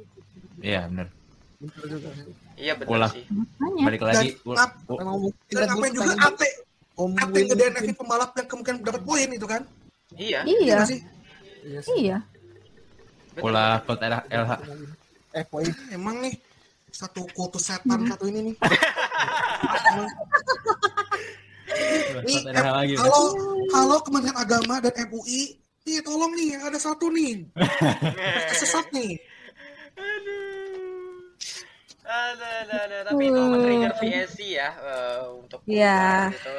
[0.58, 1.06] iya benar
[2.56, 3.08] iya betul Ulah.
[3.08, 3.24] sih.
[3.30, 3.84] Makanya.
[3.86, 4.76] balik lagi Dan ul- ap-
[5.48, 6.48] dan apa juga ate
[6.96, 9.62] Om ate Win nge pembalap yang kemungkinan dapat poin itu kan?
[10.12, 10.40] Iya.
[10.44, 11.00] Iya, Iya sih.
[11.94, 12.18] iya.
[13.36, 14.52] ulah code LH,
[15.30, 16.40] eh poin emang nih
[16.88, 18.08] satu kultus setan Hmm.
[18.08, 18.54] satu ini nih
[22.22, 23.24] nih lagi kalau
[23.68, 27.46] kalau Kementerian Agama dan MUI nih tolong nih ada satu nih
[28.58, 29.18] sesat nih
[32.06, 32.98] Ada, ada, ada.
[33.10, 36.30] Tapi itu men-trigger VSC ya eh, untuk Iya.
[36.30, 36.56] gitu.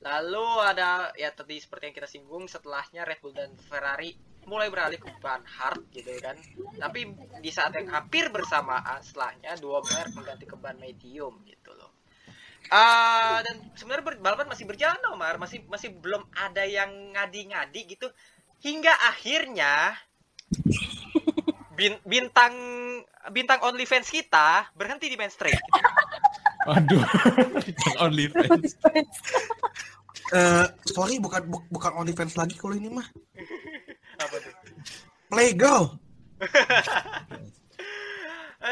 [0.00, 4.98] Lalu ada ya tadi seperti yang kita singgung setelahnya Red Bull dan Ferrari mulai beralih
[4.98, 6.34] ke ban hard gitu kan.
[6.74, 7.00] Tapi
[7.38, 11.81] di saat yang hampir bersamaan setelahnya dua merek mengganti ke ban medium gitu loh.
[12.72, 15.36] Ah dan sebenarnya ber- balapan masih berjalan loh, Mar.
[15.36, 18.08] Masih masih belum ada yang ngadi-ngadi gitu.
[18.64, 19.92] Hingga akhirnya
[21.76, 22.56] bin- bintang
[23.28, 25.60] bintang OnlyFans kita berhenti di main straight.
[26.64, 27.04] Waduh,
[28.08, 28.72] only fans.
[30.32, 33.04] Eh, sorry bukan bu- bukan only fans lagi kalau ini mah.
[34.16, 34.48] Apa tuh?
[35.28, 35.92] Playgirl.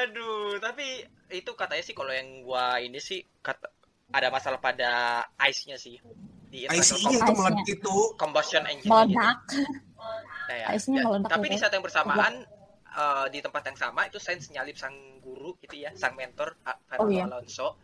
[0.01, 3.69] Aduh, tapi itu katanya sih kalau yang gua ini sih kata
[4.11, 4.91] ada masalah pada
[5.43, 5.97] ice-nya sih
[6.47, 7.33] di ICE internal itu Ice-nya.
[7.33, 7.97] meledak itu.
[8.15, 9.39] combustion engine Meledak.
[10.45, 10.67] Nah, ya.
[10.75, 11.61] Ice-nya Da- meledak tapi gitu di ya.
[11.61, 12.35] saat yang bersamaan
[12.91, 16.99] eh, di tempat yang sama itu Sainz nyalip sang guru gitu ya, sang mentor Fernando
[16.99, 17.23] Oh, iya.
[17.25, 17.79] Alonso.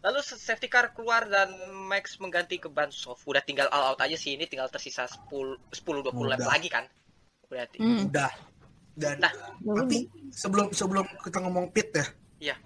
[0.00, 1.52] Lalu safety car keluar dan
[1.86, 3.22] Max mengganti ke ban soft.
[3.22, 5.30] Udah tinggal all out aja sih ini tinggal tersisa 10
[5.70, 6.90] 10 20 lap lagi kan.
[7.46, 7.78] Berarti.
[7.78, 8.10] Hmm.
[8.10, 8.32] Udah.
[8.92, 9.32] Dan Nah,
[9.78, 12.04] tapi sebelum sebelum kita ngomong pit ya.
[12.42, 12.56] Iya.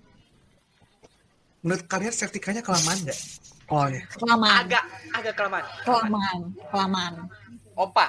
[1.60, 3.20] Menurut kalian safety car-nya kelamaan nggak?
[3.66, 4.02] Oh ya.
[4.14, 4.62] Kelamaan.
[4.64, 5.64] agak agak kelamaan.
[5.82, 6.40] Kelamaan.
[6.68, 7.14] Kelamaan.
[7.74, 8.06] Opa.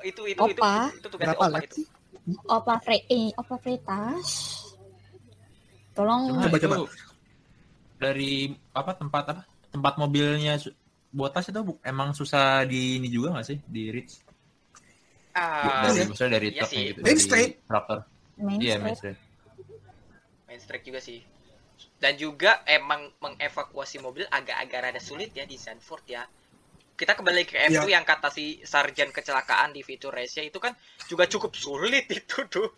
[0.00, 0.88] Itu itu itu Opa.
[0.88, 1.80] itu, itu tugas Berapa Opa lap itu.
[2.46, 4.28] Opa Fre eh, Opa Freitas.
[5.92, 6.76] Tolong Coba, coba.
[8.00, 8.32] dari
[8.72, 10.56] apa tempat apa tempat mobilnya
[11.10, 14.22] Botas itu bu- emang susah di ini juga nggak sih di reach
[15.30, 16.06] Ah, dari iya.
[16.06, 16.84] maksudnya dari Iya truknya sih.
[16.86, 17.52] gitu Main dari straight.
[18.36, 18.80] main iya straight.
[18.80, 19.18] main straight
[20.46, 21.18] main strike juga sih.
[22.00, 26.24] Dan juga emang mengevakuasi mobil agak-agak rada sulit ya di Zandvoort ya.
[26.96, 27.96] Kita kembali ke F2 Iya.
[27.96, 30.76] yang kata si sarjan kecelakaan di Vitor Race itu kan
[31.08, 32.68] juga cukup sulit itu tuh.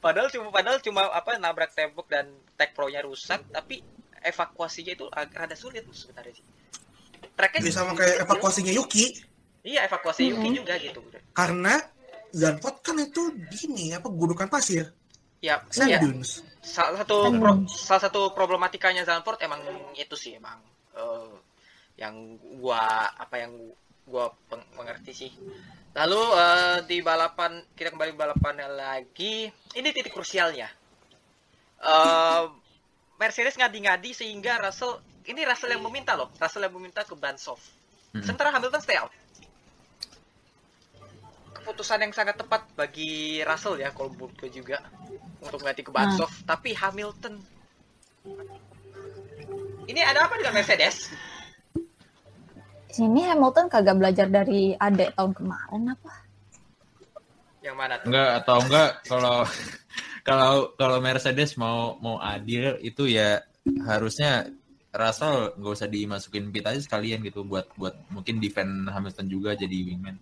[0.00, 3.80] Padahal cuma padahal cuma apa nabrak tembok dan tag pro-nya rusak, tapi
[4.20, 6.44] evakuasinya itu agak rada sulit sebenarnya sih.
[7.32, 9.04] Tracknya Jadi sama kayak evakuasinya Yuki.
[9.64, 10.56] Iya, evakuasi Yuki Mhm.
[10.60, 11.00] juga gitu.
[11.32, 11.80] Karena
[12.32, 14.92] Zandvoort kan itu gini apa gundukan pasir.
[15.42, 16.38] Ya, Sand ya dunes.
[16.62, 19.58] salah satu pro- salah satu problematikanya Zandvoort emang
[19.98, 20.62] itu sih emang
[20.94, 21.34] eh,
[21.98, 23.50] yang gua apa yang
[24.06, 25.30] gua peng- mengerti sih.
[25.98, 29.50] Lalu eh, di balapan kita kembali ke balapannya lagi.
[29.74, 30.70] Ini titik krusialnya.
[31.82, 32.42] Eh,
[33.18, 36.30] Mercedes ngadi-ngadi sehingga Russell ini Russell yang meminta loh.
[36.38, 37.66] Russell yang meminta ke ban soft.
[38.14, 38.22] Mm-mm.
[38.22, 39.10] Sementara Hamilton stay out.
[41.58, 44.78] Keputusan yang sangat tepat bagi Russell ya kalau menurut gue juga
[45.42, 46.18] untuk ganti ke ban Hmm.
[46.22, 46.46] soft.
[46.46, 47.34] Tapi Hamilton
[49.90, 51.10] ini ada apa dengan Mercedes?
[52.92, 56.12] Sini Hamilton kagak belajar dari adek tahun kemarin apa?
[57.62, 58.06] Yang mana tuh?
[58.10, 59.36] enggak atau enggak kalau
[60.28, 63.42] kalau kalau Mercedes mau mau adil itu ya
[63.86, 64.46] harusnya
[64.92, 69.72] Russell nggak usah dimasukin pit aja sekalian gitu buat buat mungkin defend Hamilton juga jadi
[69.88, 70.20] wingman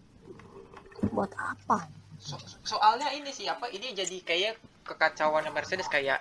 [1.11, 1.89] Buat apa?
[2.21, 3.73] So- soalnya ini sih apa?
[3.73, 6.21] Ini jadi kayak kekacauan Mercedes kayak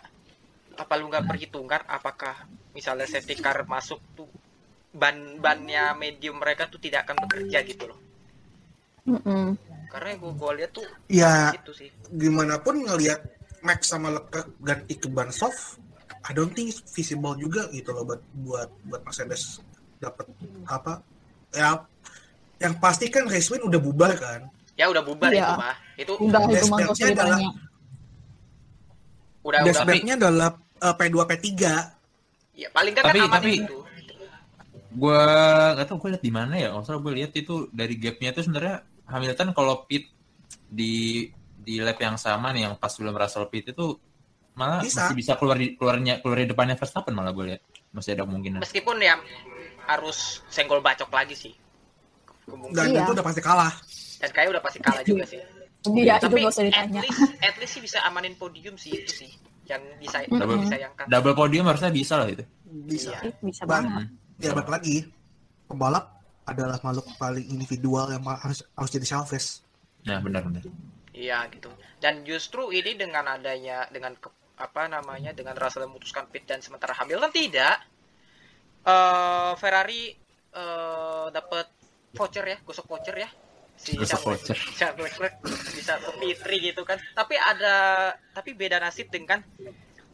[0.80, 4.30] apa lu nggak perhitungan apakah misalnya safety car masuk tuh
[4.96, 8.00] ban bannya medium mereka tuh tidak akan bekerja gitu loh.
[9.06, 9.60] Mm-mm.
[9.90, 11.90] Karena gue gue lihat tuh Ya gitu sih.
[12.14, 13.20] gimana pun ngelihat
[13.60, 15.82] Max sama Leclerc ganti ke ban soft,
[16.24, 19.60] I don't think it's visible juga gitu loh buat buat buat Mercedes
[20.00, 20.32] dapat
[20.64, 21.04] apa
[21.52, 21.76] ya
[22.62, 24.48] yang pasti kan race win udah bubar kan
[24.80, 25.44] Ya udah bubar Iya.
[25.44, 25.76] itu mah.
[25.94, 27.36] Itu Udah itu mantul ceritanya.
[27.36, 27.60] udah
[29.42, 30.50] udah dashboardnya adalah
[30.80, 31.48] uh, P2 P3
[32.54, 33.78] ya paling kan Tapi- kan tapi- itu.
[34.92, 35.22] gue
[35.74, 38.76] nggak tahu gue lihat di mana ya kalau gue lihat itu dari gapnya itu sebenarnya
[39.06, 40.12] Hamilton kalau pit
[40.68, 41.24] di
[41.56, 43.96] di lap yang sama nih yang pas sebelum Russell pit itu
[44.54, 45.08] malah Bisa.
[45.08, 47.62] masih bisa keluar di keluarnya keluar di depannya Verstappen malah gue lihat
[47.92, 49.16] masih ada kemungkinan Meskipun ya
[49.86, 51.54] harus senggol bacok lagi sih.
[52.44, 52.76] Kemungkinan.
[52.76, 53.00] dan Iya.
[53.00, 53.74] itu udah pasti kalah
[54.20, 55.40] Dan kayak udah pasti kalah juga sih.
[55.82, 57.02] Iya, itu Tapi usah at ditanya.
[57.02, 59.32] least, at least sih bisa amanin podium sih itu sih
[59.64, 61.06] yang bisa double disayangkan.
[61.08, 63.32] double podium harusnya bisa lah itu bisa Iya.
[63.40, 63.86] Bisa Bang.
[63.86, 64.08] banget.
[64.40, 64.96] ya balik lagi
[65.66, 66.06] pembalap
[66.44, 69.62] adalah makhluk paling individual yang harus harus jadi selfish
[70.02, 70.64] nah benar benar
[71.12, 71.68] Iya gitu.
[71.98, 76.92] Dan justru ini dengan adanya dengan ke- apa namanya dengan Russell memutuskan pit dan sementara
[76.94, 77.76] Hamilton tidak,
[78.84, 80.12] eh Ferrari
[80.50, 81.68] eh dapat
[82.12, 83.30] voucher ya, gosok voucher ya.
[83.80, 84.58] Si voucher.
[84.76, 85.40] Charles Leclerc
[85.72, 87.00] bisa ke P3 gitu kan.
[87.14, 87.76] Tapi ada
[88.30, 89.40] tapi beda nasib dengan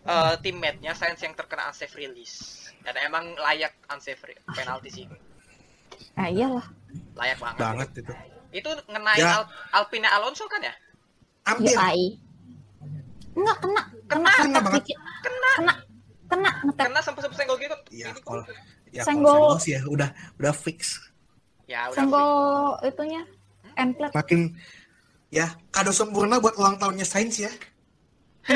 [0.05, 2.69] eh teammate-nya Sainz yang terkena unsafe release.
[2.79, 5.05] Dan emang layak unsafe penalti sih.
[6.13, 6.65] Nah, iyalah.
[7.15, 7.59] Layak banget.
[7.59, 8.13] banget itu
[8.55, 9.35] Itu ngenain Ya.
[9.35, 10.71] Al- Alpine Alonso kan ya?
[11.43, 12.17] hampir UI.
[13.35, 14.79] Enggak kena, Kena, kena, kena.
[15.19, 15.73] Kena, kena,
[16.25, 16.79] kena, ngetep.
[16.79, 17.75] Karena sempat-sempat senggol gitu.
[17.91, 18.43] ya Ini kalau
[18.89, 19.27] ya Senggol.
[19.27, 20.79] kalau senggol sih ya udah udah fix
[21.65, 21.97] Ya udah.
[21.97, 23.21] Senggol itunya,
[23.75, 24.13] endplate.
[24.13, 24.53] makin
[25.29, 27.51] ya kado sempurna buat ulang tahunnya Sainz ya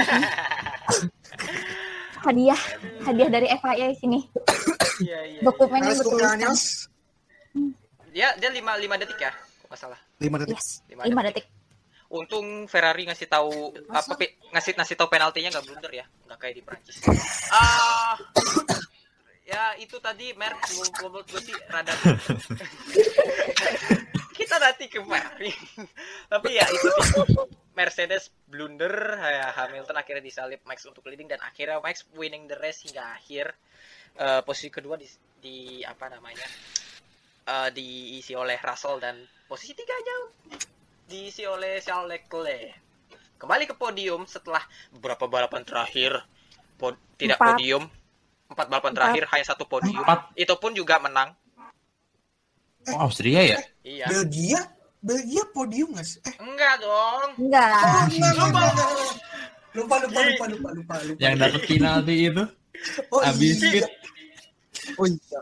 [2.19, 2.59] Hadiah,
[3.01, 4.19] hadiah dari FIA sini.
[4.99, 5.39] Iya iya.
[5.39, 6.19] Dokumennya Harus betul.
[8.11, 9.31] Dia dia 5 5 detik ya,
[9.65, 9.95] nggak salah.
[10.19, 11.45] 5 detik Yes, 5 5 detik.
[12.11, 16.53] Untung Ferrari ngasih tahu apa pe- ngasih ngasih tahu penaltinya nggak blunder ya, nggak kayak
[16.59, 16.99] di Prancis.
[17.55, 18.19] Ah
[19.47, 20.59] ya itu tadi merek
[21.01, 21.89] menurut gue sih rada
[24.39, 25.59] kita nanti kemarin.
[26.31, 27.19] Tapi ya itu sih
[27.75, 32.87] Mercedes blunder ya Hamilton akhirnya disalip Max untuk leading dan akhirnya Max winning the race
[32.87, 33.51] hingga akhir
[34.19, 35.07] Eh, posisi kedua di,
[35.39, 36.43] di apa namanya
[37.47, 39.15] eh, diisi oleh Russell dan
[39.47, 40.27] posisi tiganya
[41.07, 42.75] diisi oleh Charles Leclerc.
[43.39, 44.59] Kembali ke podium setelah
[44.91, 46.19] beberapa balapan terakhir?
[46.75, 47.55] Po- tidak Empat.
[47.55, 47.83] podium.
[48.51, 50.03] Empat balapan terakhir hanya satu podium.
[50.03, 50.35] Empat.
[50.35, 51.31] itu pun juga menang
[52.91, 53.59] Oh, Austria ya?
[53.81, 54.61] iya Belgia,
[54.99, 56.19] Belgia podium nggak sih?
[56.21, 57.71] Eh, enggak dong Enggak.
[57.71, 58.89] oh, enggak, enggak, enggak, enggak.
[59.69, 61.19] Lupa, lupa, lupa, lupa, lupa, lupa.
[61.19, 62.43] Yang dapat penalti itu
[63.09, 63.71] Oh, habis iya.
[63.71, 63.85] pit.
[64.95, 65.39] Oh iya.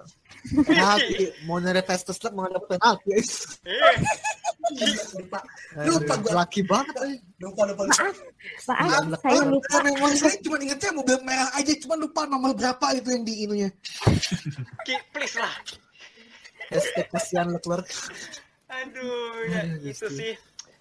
[0.48, 3.14] Penalti, mau nyari fastest lap mau ada penalti.
[3.14, 3.24] Eh,
[5.16, 5.40] lupa,
[5.86, 6.32] lupa gua.
[6.38, 6.96] Laki banget.
[7.04, 7.16] eh.
[7.38, 7.94] lupa, lupa, lupa.
[7.94, 8.18] Maaf,
[8.68, 9.76] Ah, saya lupa.
[9.82, 13.70] memang saya cuma ingetnya mobil merah aja, cuma lupa nomor berapa itu yang di inunya.
[14.82, 15.52] Ki, please lah
[16.68, 17.88] Hashtag kasihan Leclerc.
[18.68, 20.34] Aduh, ya, Aduh, itu sih.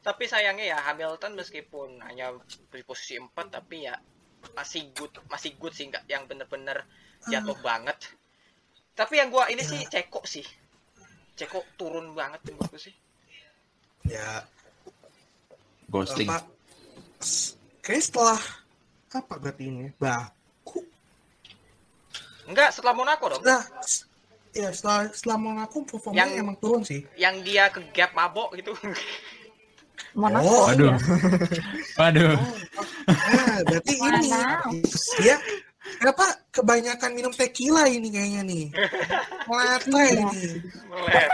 [0.02, 2.34] Tapi sayangnya ya Hamilton meskipun hanya
[2.70, 3.94] di posisi 4 tapi ya
[4.54, 6.86] masih good, masih good sih nggak yang bener-bener
[7.26, 7.98] jatuh banget.
[8.94, 10.46] Tapi yang gua ini sih Ceko sih.
[11.34, 12.94] Ceko turun banget menurutku sih.
[14.06, 14.46] Ya,
[15.90, 16.30] Ghosting.
[16.30, 16.46] apa?
[17.82, 18.40] Kayak setelah
[19.10, 19.90] apa berarti ini?
[19.98, 20.86] Baku.
[22.46, 23.42] Enggak, setelah Monaco dong.
[23.42, 23.62] Nah,
[24.56, 27.00] ya setelah setelah Monaco performanya Yang- emang turun sih.
[27.20, 28.72] Yang dia ke gap mabok gitu.
[30.16, 30.48] Monaco.
[30.48, 30.96] Oh, Waduh.
[32.00, 32.36] Waduh.
[33.06, 34.28] Nah, berarti ini
[35.24, 35.36] ya
[36.00, 38.64] kenapa kebanyakan minum tequila ini kayaknya nih.
[39.44, 40.40] Meletre ini.
[40.88, 41.30] Melet.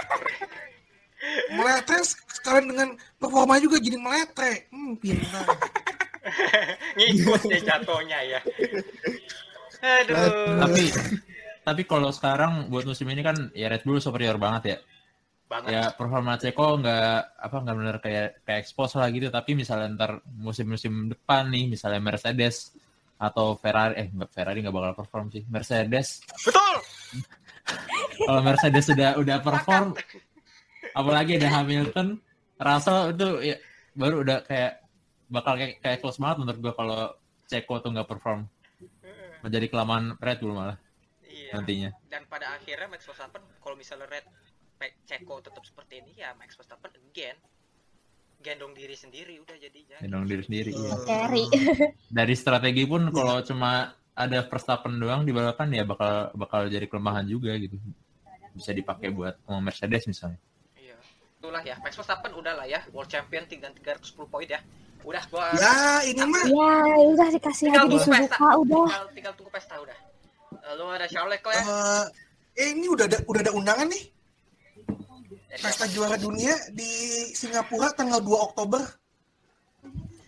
[1.54, 2.88] Meletre sekalian dengan
[3.22, 4.66] performa juga jadi meletre.
[4.74, 5.46] Hmm, pintar.
[6.98, 8.40] Ngikut deh jatuhnya ya.
[9.82, 10.58] Aduh.
[10.66, 10.84] Tapi
[11.62, 14.78] tapi kalau sekarang buat musim ini kan ya Red Bull superior banget ya.
[15.46, 15.68] Banget.
[15.70, 19.30] Ya performa Ceko nggak apa nggak benar kayak kayak expose lah gitu.
[19.30, 22.74] Tapi misalnya ntar musim-musim depan nih misalnya Mercedes
[23.22, 25.46] atau Ferrari eh nggak Ferrari nggak bakal perform sih.
[25.46, 26.76] Mercedes Betul.
[28.26, 29.94] kalau Mercedes sudah udah perform
[30.98, 32.18] apalagi ada Hamilton
[32.58, 33.56] Russell itu ya
[33.94, 34.82] baru udah kayak
[35.30, 37.00] bakal kayak, kayak close banget menurut gua kalau
[37.46, 38.50] Ceko tuh nggak perform
[39.46, 40.78] menjadi kelamaan Red Bull malah
[41.42, 41.52] Iya.
[41.58, 41.90] nantinya.
[42.06, 44.26] Dan pada akhirnya Max Verstappen kalau misalnya Red
[45.06, 47.38] Ceko tetap seperti ini ya Max Verstappen again.
[48.42, 49.98] Gendong diri sendiri udah jadinya.
[50.02, 50.94] Gendong diri sendiri iya.
[51.06, 51.46] Carry.
[52.18, 57.26] dari strategi pun kalau cuma ada Verstappen doang di balapan ya bakal bakal jadi kelemahan
[57.26, 57.78] juga gitu.
[58.52, 60.40] Bisa dipakai buat sama Mercedes misalnya.
[60.74, 60.98] Iya.
[61.38, 64.58] Itulah ya Max Verstappen udah lah ya World Champion tinggal 310 poin ya.
[65.02, 66.46] Udah gua Ya, ini mah.
[66.46, 68.86] Ya, udah dikasih aja di pesta Suzuka udah.
[68.86, 70.11] tinggal, tinggal tunggu pesta udah
[70.62, 72.04] lalu ada Charles Leclerc eh,
[72.56, 74.04] eh, ini udah ada udah ada undangan nih.
[75.52, 76.88] Pesta juara dunia di
[77.30, 78.80] Singapura tanggal 2 Oktober.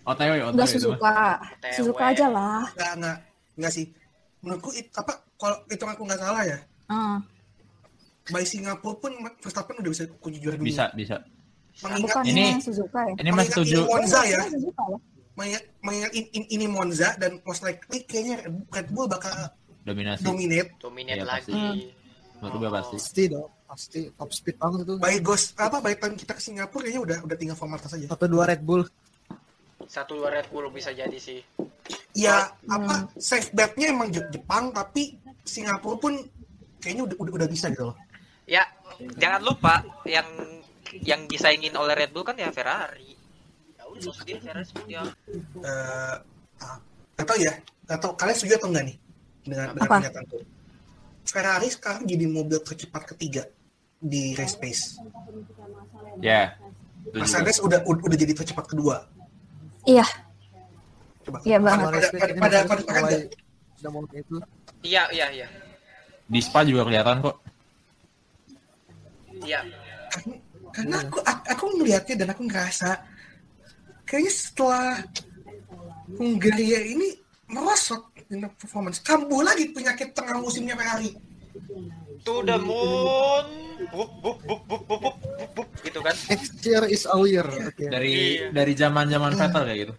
[0.05, 0.69] OTW OTW mah.
[0.69, 1.17] Suzuka.
[1.73, 2.69] Suzuka aja lah.
[2.77, 3.19] Enggak, enggak.
[3.57, 3.87] Enggak sih.
[4.39, 6.59] Menurutku it, apa kalau itu aku nggak salah ya.
[6.87, 7.17] Ah,
[8.29, 10.69] By Singapura pun Verstappen udah bisa kunci juara dunia.
[10.69, 11.17] bisa bisa
[11.75, 13.15] Mengingat bukan Ini- ini Suzuka ya.
[13.17, 14.29] ini masih mengingat setuju ini Monza ya.
[14.31, 14.43] Ya.
[15.35, 18.37] Mengingat, mengingat in- in- ini Monza dan most likely kayaknya
[18.71, 19.33] Red Bull bakal
[19.85, 20.71] dominasi dominate.
[20.77, 21.87] dominate Iya, lagi pasti.
[22.35, 23.49] menurut gua pasti Pasti dong.
[23.65, 24.95] Pasti top speed banget itu.
[24.97, 28.07] By Ghost apa by time kita ke Singapura kayaknya udah udah tinggal formalitas aja.
[28.07, 28.83] Satu dua Red Bull.
[29.85, 31.45] satu dua Red Bull bisa jadi sih
[32.13, 35.13] Ya apa safe bet-nya emang Je- Jepang tapi
[35.43, 36.15] Singapura pun
[36.79, 37.97] kayaknya udah udah, udah bisa gitu loh.
[38.45, 38.65] ya
[39.15, 40.25] jangan lupa yang
[40.95, 43.13] yang disaingin oleh Red Bull kan ya Ferrari
[43.75, 45.13] ya udah Ferrari seperti apa
[45.61, 46.15] Eh
[46.63, 46.79] ah,
[47.19, 47.53] tahu ya,
[47.91, 48.97] tahu kalian setuju atau enggak nih
[49.45, 49.95] dengan dengan Apa?
[50.01, 50.39] pernyataan itu.
[51.25, 53.45] Ferrari sekarang jadi mobil tercepat ketiga
[53.97, 54.85] di race pace.
[56.21, 56.53] ya
[57.05, 57.21] juga.
[57.21, 59.05] Mercedes udah udah, jadi tercepat kedua.
[59.85, 60.05] Iya,
[61.23, 61.39] Coba.
[61.45, 61.85] iya banget.
[61.85, 63.21] Pada- pada- Mercedes pada- pada- mulai
[63.75, 64.37] sudah mau itu.
[64.81, 65.49] iya iya iya
[66.25, 67.37] di Spa juga kelihatan kok
[69.45, 69.61] iya
[70.73, 72.91] Karena aku aku, aku ngelihatnya dan aku ngerasa
[74.03, 74.89] kayaknya setelah
[76.17, 77.15] Hungaria ini
[77.47, 79.01] merosot dengan performance.
[79.01, 81.13] Kambuh lagi penyakit tengah musimnya Ferrari.
[82.25, 83.45] to the moon
[83.93, 87.45] bup bup bup bup bup bup bup, bup gitu kan Next year is our year.
[87.45, 87.85] Oke.
[87.85, 88.49] dari Iya.
[88.49, 89.95] dari zaman zaman Vettel kayak gitu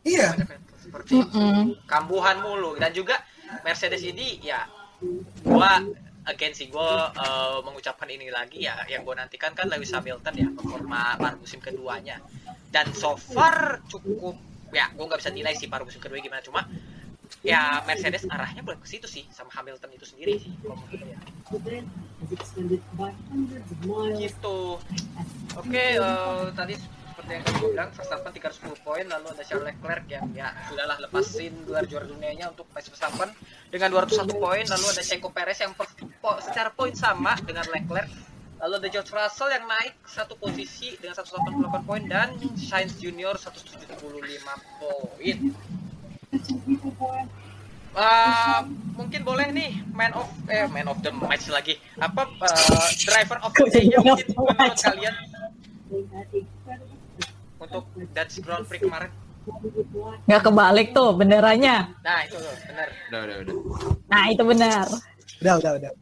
[0.00, 0.28] Iya,
[0.76, 1.34] seperti itu.
[1.40, 1.80] Mm-mm.
[1.88, 3.24] kambuhan mulu dan juga
[3.64, 4.68] Mercedes ini ya
[5.40, 5.80] gua
[6.24, 10.48] again sih gua eh, mengucapkan ini lagi ya yang gua nantikan kan Lewis Hamilton ya
[10.52, 12.20] performa paruh musim keduanya
[12.68, 14.36] dan so far cukup
[14.70, 16.68] ya gua nggak bisa nilai sih paruh musim kedua gimana cuma
[17.40, 20.52] ya Mercedes arahnya boleh ke situ sih sama Hamilton itu sendiri sih
[24.20, 24.76] gitu.
[25.56, 30.24] Oke eh, tadi seperti yang kamu bilang Verstappen 310 poin lalu ada Charles Leclerc yang
[30.32, 33.28] ya sudahlah lepasin gelar juara dunianya untuk Max Verstappen
[33.68, 38.08] dengan 201 poin lalu ada Checo Perez yang per- po- secara poin sama dengan Leclerc
[38.60, 43.96] lalu ada George Russell yang naik satu posisi dengan 188 poin dan Sainz Junior 175
[44.76, 45.36] poin
[47.90, 48.62] Uh,
[48.94, 51.74] mungkin boleh nih man of eh man of the match lagi.
[51.98, 55.14] Apa uh, driver of the mungkin menurut kalian?
[57.58, 59.10] Untuk Dutch Grand Prix kemarin?
[60.30, 61.90] Nggak kebalik tuh benderanya.
[62.06, 63.54] nah itu tuh benar Udah, udah, udah.
[64.06, 64.86] Nah itu benar.
[65.42, 65.92] Udah, udah, udah.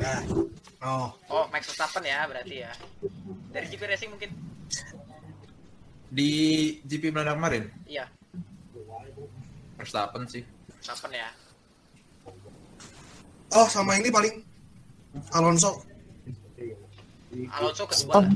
[0.00, 0.20] Nah,
[0.80, 2.72] oh, oh Max Verstappen ya berarti ya.
[3.52, 4.32] Dari GP Racing mungkin?
[6.08, 6.30] Di
[6.88, 8.08] GP Belanda kemarin, iya
[9.76, 10.42] Verstappen sih.
[10.80, 11.28] Verstappen ya
[13.54, 14.44] oh sama ini paling
[15.32, 15.80] Alonso.
[17.56, 17.88] Alonso Oh.
[17.88, 18.32] kedua lah.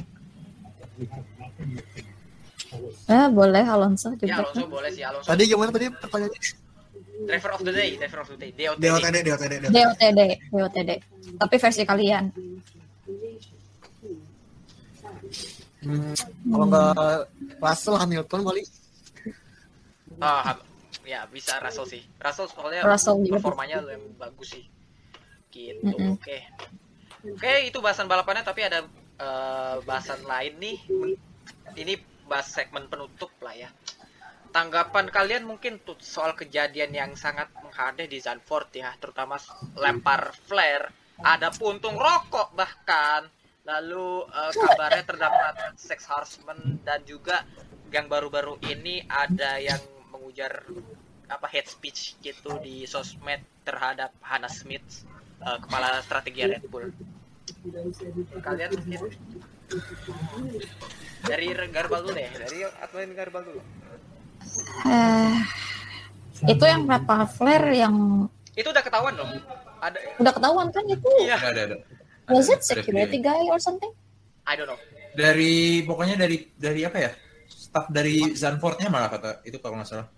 [3.11, 4.35] Eh boleh Alonso ya juga.
[4.41, 6.43] Alonso boleh sih Alonso Tadi gimana tadi pertanyaannya?
[7.21, 9.65] driver of the day driver of the day DOTD DOTD, DOTD, DOTD.
[9.69, 10.91] DOTD, DOTD.
[11.37, 12.25] Tapi versi kalian.
[15.81, 16.13] Hmm,
[16.49, 16.97] kalau nggak
[17.61, 18.63] Russell Hamilton kali.
[20.17, 20.57] Ah,
[21.11, 22.03] ya bisa Russell sih.
[22.23, 23.43] Russell soalnya Russell juga.
[23.43, 24.65] performanya yang bagus sih.
[25.51, 25.83] Gitu.
[25.83, 26.47] Oke.
[27.27, 28.87] Oke, itu bahasan balapannya tapi ada
[29.19, 30.79] eh, bahasan lain nih.
[31.75, 31.95] Ini
[32.31, 33.71] bahas segmen penutup lah ya.
[34.55, 39.39] Tanggapan kalian mungkin tuh soal kejadian yang sangat menghadeh di Zandvoort ya, terutama
[39.79, 40.91] lempar flare,
[41.23, 43.27] ada puntung rokok bahkan.
[43.67, 47.43] Lalu eh, kabarnya terdapat sex harassment dan juga
[47.91, 49.83] yang baru-baru ini ada yang
[50.15, 50.63] mengujar
[51.31, 55.07] apa hate speech gitu di sosmed terhadap Hannah Smith
[55.41, 56.91] eh, kepala strategi Red Bull.
[58.43, 59.01] Kalian mungkin
[61.23, 63.61] dari Garbal dulu deh, dari Admin Garbal dulu.
[64.89, 65.35] Eh,
[66.51, 68.27] itu yang berapa flare yang
[68.57, 69.31] Itu udah ketahuan dong.
[69.81, 71.77] Ada udah ketahuan kan itu iya, Ada, ada,
[72.29, 73.89] was it security guy or something?
[74.45, 74.81] I don't know.
[75.15, 77.11] Dari pokoknya dari dari apa ya?
[77.49, 80.09] Staff dari Zandvoortnya malah kata itu kalau nggak salah.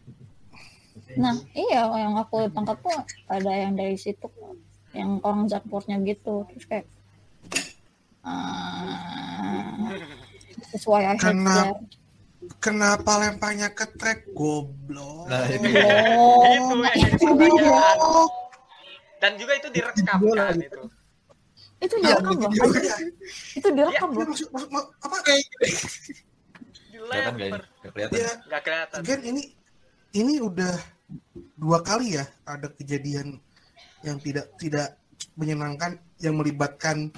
[1.19, 2.97] Nah iya yang aku tangkap tuh
[3.27, 4.29] ada yang dari situ
[4.93, 6.87] yang orang Zandvoortnya gitu terus kayak
[8.23, 9.93] ah,
[10.71, 11.73] that's why I hate Kenapa?
[11.73, 11.77] that.
[12.59, 15.31] Kenapa lemparnya ke track goblok?
[15.31, 15.63] Nah, itu.
[16.19, 17.99] Oh, itu yang jadi pertanyaan.
[19.17, 20.83] Dan juga itu direkam kan itu.
[21.79, 22.51] itu Iya, direkam loh.
[22.51, 22.95] video.
[23.55, 24.27] Itu direkam Ya, loh.
[24.27, 24.49] maksud,
[24.99, 25.43] apa kayak
[26.93, 27.59] Kelihatan nggak ini?
[28.43, 28.99] Nggak kelihatan.
[28.99, 29.07] ya.
[29.07, 29.43] Gen ini
[30.13, 30.75] ini udah
[31.55, 33.39] dua kali ya ada kejadian
[34.03, 34.99] yang tidak tidak
[35.35, 37.09] menyenangkan yang melibatkan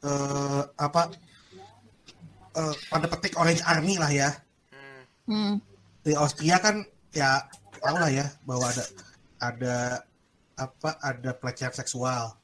[0.00, 1.10] eh, apa
[2.54, 4.30] eh, pada petik Orange Army lah ya
[4.70, 5.04] Hmm.
[5.30, 5.54] Hmm.
[6.02, 7.38] di Austria kan ya
[7.78, 8.84] tahu lah ya bahwa ada
[9.38, 9.76] ada
[10.58, 12.34] apa ada pelecehan seksual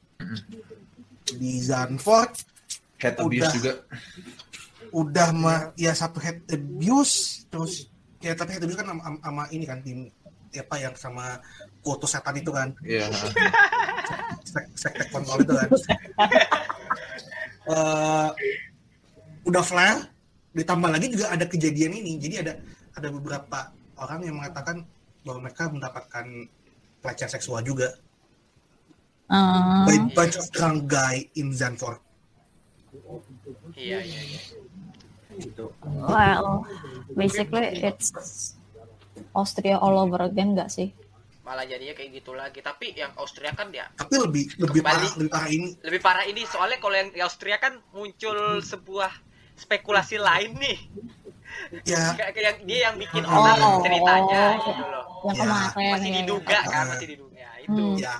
[1.35, 2.47] di Zandvoort
[2.97, 3.51] Head abuse Udah.
[3.53, 3.73] juga.
[4.89, 9.65] udah mah ya satu head abuse terus ya tapi head abuse kan sama- sama ini
[9.67, 10.07] kan tim
[10.55, 11.41] apa yang sama
[11.83, 12.71] kutu setan itu kan?
[12.83, 13.11] Iya.
[14.51, 15.69] sek- sekte kontrol itu kan.
[17.67, 18.29] Eh,
[19.43, 20.07] udah flare
[20.55, 22.15] ditambah lagi juga ada kejadian ini.
[22.15, 22.53] Jadi ada
[22.95, 24.87] ada beberapa orang yang mengatakan
[25.27, 26.47] bahwa mereka mendapatkan
[27.03, 27.91] pelecehan seksual juga.
[29.27, 31.99] Ah, by bunch of drunk guy in Zandvoort.
[33.75, 34.41] Iya, iya, iya.
[35.83, 36.63] well,
[37.13, 38.56] basically it's
[39.37, 40.89] Austria all over again nggak sih?
[41.41, 42.59] Malah jadinya kayak gitu lagi.
[42.59, 44.97] Tapi yang Austria kan ya tapi lebih lebih Kembali.
[44.99, 49.11] parah lebih parah ini lebih parah ini soalnya kalau yang Austria kan muncul sebuah
[49.55, 50.77] spekulasi lain nih.
[51.85, 52.13] ya
[52.45, 53.39] yang dia yang bikin Oh.
[53.39, 55.05] orang ceritanya gitu loh.
[55.23, 56.17] Yang Ya, kemarin Masih ya.
[56.19, 56.85] diduga kan, Ah.
[56.91, 57.37] masih diduga.
[57.37, 57.71] Ya, itu.
[57.73, 57.95] Hmm.
[57.95, 58.15] ya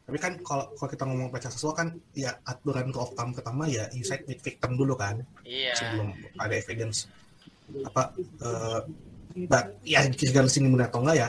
[0.00, 3.84] tapi kan kalau kalau kita ngomong pelecehan seksual kan ya aturan ke outcome pertama ya
[3.92, 5.76] you side with victim dulu kan Iya.
[5.76, 7.12] sebelum ada evidence
[7.84, 8.80] apa eh
[9.48, 11.28] but ya segala sini benar atau enggak ya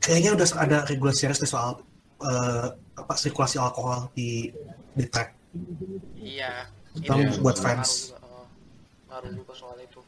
[0.00, 1.80] kayaknya udah ada regulasi serius soal
[2.22, 2.66] eh,
[2.96, 4.50] apa sirkulasi alkohol di
[4.96, 5.36] di track
[6.16, 6.68] Iya.
[6.96, 7.90] Terutama Itu buat ngaruh fans.
[8.12, 8.46] juga, oh.
[9.12, 10.00] Ngaruh juga soal itu.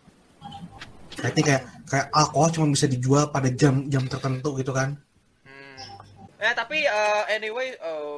[1.18, 4.94] Nah, ini kayak kayak alkohol cuma bisa dijual pada jam jam tertentu gitu kan
[5.42, 5.76] Hmm.
[6.38, 8.16] Eh tapi eh, anyway, eh,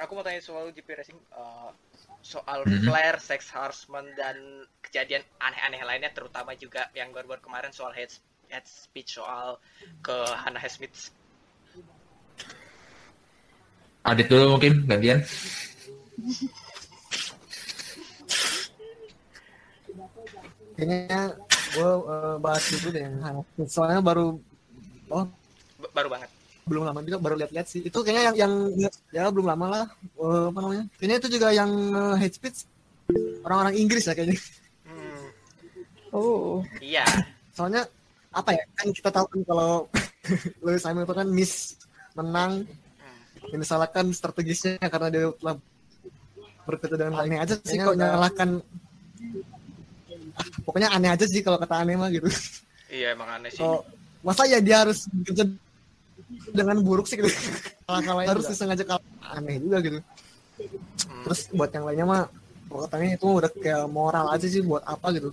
[0.00, 1.70] aku mau tanya soal GP Racing eh,
[2.20, 2.84] soal Mhm.
[2.86, 4.36] flare, sex harassment dan
[4.84, 8.16] kejadian aneh-aneh lainnya, terutama juga yang baru-baru kemarin soal hate
[8.50, 9.56] head speech soal
[10.02, 11.14] ke Hannah Smith.
[14.02, 15.22] Adit dulu mungkin gantian.
[20.74, 21.36] Kayaknya
[21.76, 21.90] gue
[22.40, 23.70] bahas dulu deh yang Hannah Smith.
[23.70, 24.40] Soalnya baru
[25.12, 25.24] oh
[25.80, 26.30] B- baru banget.
[26.70, 27.82] Belum lama juga baru lihat-lihat sih.
[27.82, 29.84] Itu kayaknya yang yang ya belum lama lah.
[30.14, 30.84] Eh, apa namanya?
[30.94, 32.58] Kayaknya itu juga yang eh, head speech
[33.42, 34.38] orang-orang Inggris ya kayaknya.
[34.86, 35.26] Hmm,
[36.14, 36.62] Oh.
[36.78, 37.02] iya.
[37.50, 37.82] Soalnya
[38.30, 38.62] apa ya?
[38.78, 39.70] Kan kita tahu kan kalau
[40.64, 41.74] Lewis Hamilton kan miss
[42.14, 42.62] menang
[43.00, 43.50] Hmm.
[43.50, 45.56] yang disalahkan strategisnya karena dia telah
[46.62, 48.62] berkata dengan aneh aja sih kok nyalahkan
[50.30, 52.30] Ah, pokoknya aneh aja sih kalau kata aneh mah gitu
[52.88, 53.58] Iya emang aneh sih.
[53.58, 53.82] so
[54.20, 55.44] masa ya dia harus kerja
[56.50, 57.28] dengan buruk sih gitu.
[57.84, 59.04] Kalah kalah harus disengaja kalah.
[59.34, 59.98] Aneh juga gitu.
[60.60, 61.24] Hmm.
[61.24, 62.22] terus buat yang lainnya mah
[62.68, 65.32] katanya itu udah kayak moral aja sih buat apa gitu.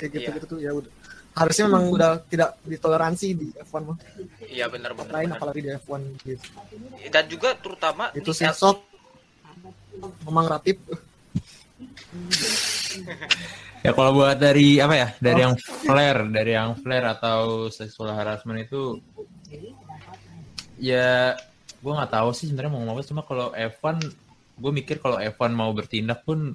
[0.00, 0.34] Kayak gitu Iya.
[0.40, 0.90] gitu tuh ya udah.
[1.32, 3.96] Harusnya memang udah tidak ditoleransi di F1 mah.
[4.44, 5.12] Iya benar benar.
[5.12, 6.44] lain apalagi di F1 gitu.
[7.08, 8.78] Dan juga terutama itu sih L- sok.
[10.24, 10.80] Memang rapip
[13.82, 15.08] Ya kalau buat dari apa ya?
[15.18, 19.00] Dari yang flare, dari yang flare atau sexual harassment itu
[20.78, 21.36] ya
[21.82, 23.96] gue nggak tahu sih sebenarnya mau ngomong apa cuma kalau Evan
[24.58, 26.54] gue mikir kalau Evan mau bertindak pun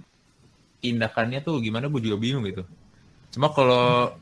[0.79, 2.63] tindakannya tuh gimana gue juga bingung gitu
[3.35, 4.13] cuma kalau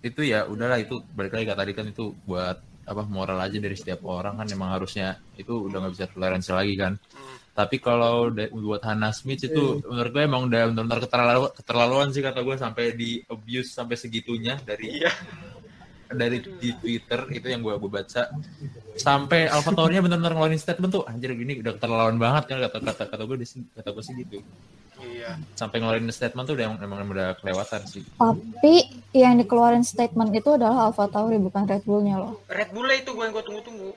[0.00, 2.56] itu ya udahlah itu balik lagi kata tadi kan itu buat
[2.86, 6.74] apa moral aja dari setiap orang kan emang harusnya itu udah nggak bisa toleransi lagi
[6.78, 7.36] kan Hmm.
[7.56, 12.44] tapi kalau buat Hannah Smith itu menurut gue emang udah benar-benar keterlaluan, keterlaluan sih kata
[12.44, 15.10] gue sampai di abuse sampai segitunya dari Iya.
[16.08, 18.22] Dari di Twitter itu yang gue gue baca
[18.94, 23.04] sampai Alpha Tauri-nya benar-benar ngeluarin statement tuh anjir gini udah keterlaluan banget kan kata kata
[23.08, 24.38] kata gue di sini- kata gue sih gitu
[24.96, 25.36] Iya.
[25.52, 28.74] sampai ngeluarin statement tuh udah emang, emang udah kelewatan sih Tapi
[29.12, 32.40] yang dikeluarin statement itu adalah Alpha Tauri bukan Red Bull-nya loh.
[32.48, 33.90] Red Bull lah itu gue yang gue tunggu-tunggu.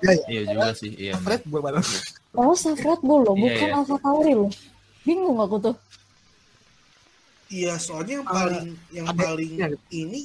[0.00, 1.84] ya ya iya juga sih iya Fred gue bareng
[2.32, 3.76] Oh, Red Bull loh, Iya, bukan iya.
[3.76, 4.50] Alpha Tauri loh.
[5.02, 5.74] Bingung aku tuh.
[7.50, 9.66] Iya, soalnya yang Ah, paling yang ada- paling iya.
[9.90, 10.20] ini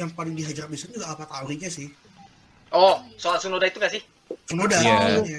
[0.00, 1.92] yang paling dihajar di sini juga apa taurinya sih.
[2.72, 4.02] Oh, soal Sunoda itu gak sih?
[4.48, 4.80] Sunoda.
[4.80, 5.20] Iya.
[5.20, 5.38] Iya.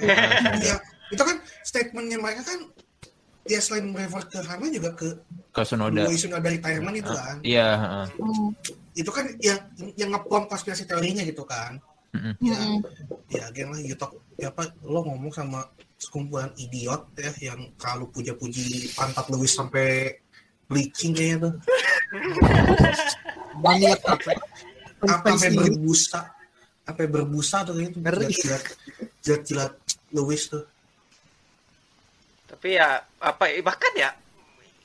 [0.62, 0.76] Iya.
[1.10, 1.36] Itu kan
[1.66, 2.70] statementnya mereka kan
[3.42, 5.18] ya selain revert ke Hana juga ke
[5.50, 7.36] ke Sonoda Louis Sunoda retirement itu kan.
[7.42, 8.06] iya heeh.
[8.22, 8.48] Hmm.
[8.94, 9.58] Itu kan yang
[9.98, 11.82] yang ngepom konspirasi teorinya gitu kan.
[12.12, 12.36] Mm-mm.
[12.44, 12.60] Ya,
[13.32, 15.64] ya again lah YouTube ya apa lo ngomong sama
[15.96, 20.20] sekumpulan idiot ya yang kalau puja-puji pantat Louis sampai
[20.68, 21.54] bleaching kayaknya tuh.
[23.60, 24.30] banyak apa
[25.02, 26.20] apa sampai berbusa
[26.82, 28.26] sampai berbusa tuh kayaknya tuh Ngeri.
[28.30, 28.64] jilat
[29.22, 29.72] jilat jilat
[30.14, 30.64] Louis tuh
[32.52, 34.12] Tapi ya apa bahkan ya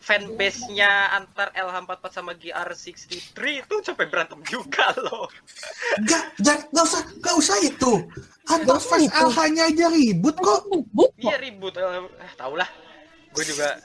[0.08, 5.28] fanbase-nya antar LH44 sama GR63 itu sampai berantem juga loh.
[6.00, 7.92] Enggak, jangan, nggak usah, nggak usah itu.
[8.48, 9.26] Antar usah fans itu.
[9.28, 10.64] LH-nya aja ribut kok.
[10.72, 11.28] Ribut kok.
[11.28, 11.74] Iya ribut.
[11.76, 12.70] Eh, tau lah.
[13.36, 13.76] Gue juga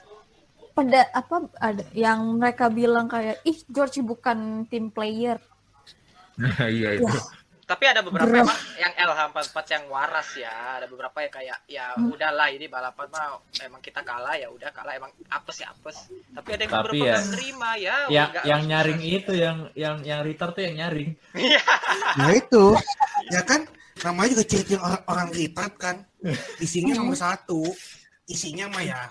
[0.73, 5.37] Pada apa ada yang mereka bilang kayak ih George bukan tim player.
[6.35, 7.13] Nah, iya itu
[7.63, 10.51] tapi ada beberapa emang yang LH44 yang waras ya.
[10.77, 12.11] Ada beberapa yang kayak ya Hmm.
[12.11, 13.25] udahlah ini balapan mah
[13.57, 16.11] emang kita kalah ya udah kalah emang apes ya apes.
[16.35, 17.95] Tapi ada yang Tapi beberapa ya- nggak terima ya.
[18.11, 21.61] yang nggak- yang nyaring itu yang yang yang retard tuh yang nyaring Iya.
[22.19, 22.63] Nah itu,
[23.31, 23.63] ya kan,
[24.03, 25.95] namanya juga ciri-ciri orang, orang retard kan.
[26.59, 27.63] Isinya nomor satu,
[28.25, 29.01] isinya mah ya.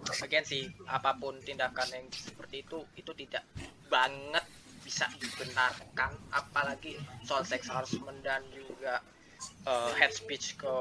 [0.00, 3.44] Bagian sih apa pun tindakan yang seperti itu itu tidak
[3.92, 4.44] banget
[4.84, 6.10] bisa dibenarkan.
[6.32, 6.96] Apalagi
[7.28, 9.00] soal sex harassment dan juga
[9.68, 10.74] eh, head speech ke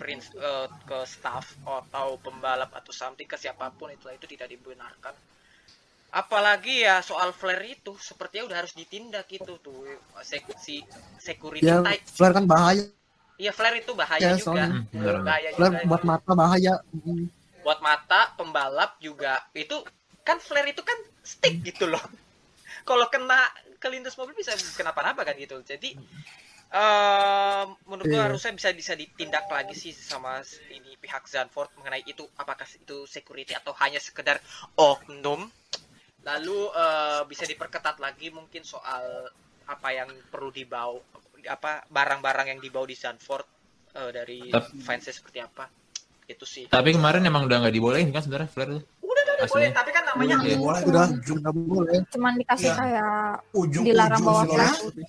[0.00, 5.14] prince eh, ke staff atau pembalap atau something ke siapa pun itu itu tidak dibenarkan.
[6.12, 9.80] Apalagi ya soal flare itu sepertinya udah harus ditindak itu tuh
[10.20, 10.84] sek si
[11.16, 12.04] security ya type.
[12.04, 12.84] flare kan bahaya.
[13.40, 14.44] Iya flare itu bahaya Ya, juga.
[14.44, 14.68] soalnya.
[15.24, 16.74] Bahaya flare juga buat mata bahaya.
[17.62, 19.80] Buat mata pembalap juga itu
[20.22, 22.02] kan flare itu kan stick gitu loh.
[22.88, 23.46] Kalau kena
[23.78, 25.62] ke lintas mobil bisa kenapa-napa kan gitu.
[25.62, 25.94] Jadi
[26.72, 28.26] eh menurut gua Iya.
[28.32, 30.40] harusnya bisa bisa ditindak lagi sih sama
[30.72, 34.40] ini pihak Zanford mengenai itu apakah itu security atau hanya sekedar
[34.74, 35.46] oknum.
[36.22, 39.28] Lalu eh, bisa diperketat lagi mungkin soal
[39.68, 40.96] apa yang perlu dibawa
[41.46, 43.46] apa barang-barang yang dibawa di Zanford
[43.94, 44.48] eh, dari
[44.82, 45.81] fansnya seperti apa
[46.32, 49.50] itu sih tapi kemarin emang udah nggak dibolehin kan sebenarnya flare tuh udah udah Aslinya.
[49.50, 50.56] boleh tapi kan namanya Iya.
[50.56, 52.74] Boleh, udah ujung, udah boleh Cuman dikasih Iya.
[52.76, 53.12] kayak
[53.52, 55.06] ujung, dilarang bawa ujungnya, flare.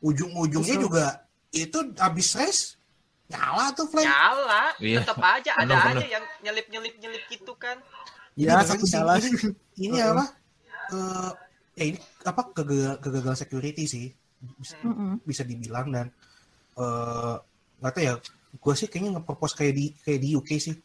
[0.00, 1.04] ujung-ujungnya juga
[1.50, 2.62] itu habis race
[3.26, 4.04] nyala tuh flame.
[4.04, 4.98] nyala Iya.
[5.00, 6.04] tetap aja ada Penuh, aja penuh.
[6.06, 7.76] yang nyelip nyelip nyelip gitu kan
[8.34, 9.38] ya satu si- jalan Ini,
[9.80, 10.24] ini apa?
[10.86, 11.30] Eh,
[11.74, 14.06] ya ini apa kegagalan, kegagalan security sih
[14.54, 15.24] bisa, Mm-mm.
[15.24, 16.06] bisa dibilang dan
[16.74, 17.34] eh
[17.80, 18.14] nggak tahu ya
[18.54, 20.76] gue sih kayaknya nge-propose kayak di kayak di UK sih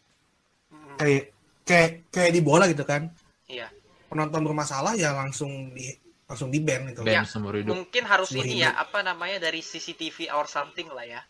[0.69, 1.23] Mm, kayak
[1.63, 3.09] kayak kayak di bola gitu kan
[3.45, 3.69] Iya.
[4.05, 5.89] penonton bermasalah ya langsung di
[6.23, 7.73] langsung di ban gitu Ya, Band seumur hidup.
[7.73, 8.83] Mungkin harus Seumur ini ya, hidup.
[8.85, 11.21] apa namanya dari CCTV or something lah ya.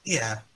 [0.00, 0.46] iya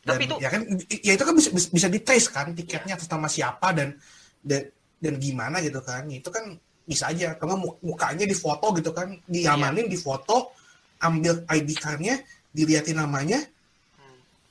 [0.00, 0.60] dan Tapi itu- ya kan
[1.02, 3.96] ya itu kan bisa bisa, bisa di trace kan tiketnya atas nama siapa dan
[4.38, 6.52] dan dan gimana gitu kan itu kan
[6.84, 10.52] bisa aja kalau mukanya difoto gitu kan diamanin difoto
[10.98, 12.20] ambil ID card-nya
[12.50, 13.57] diliatin namanya Hmm,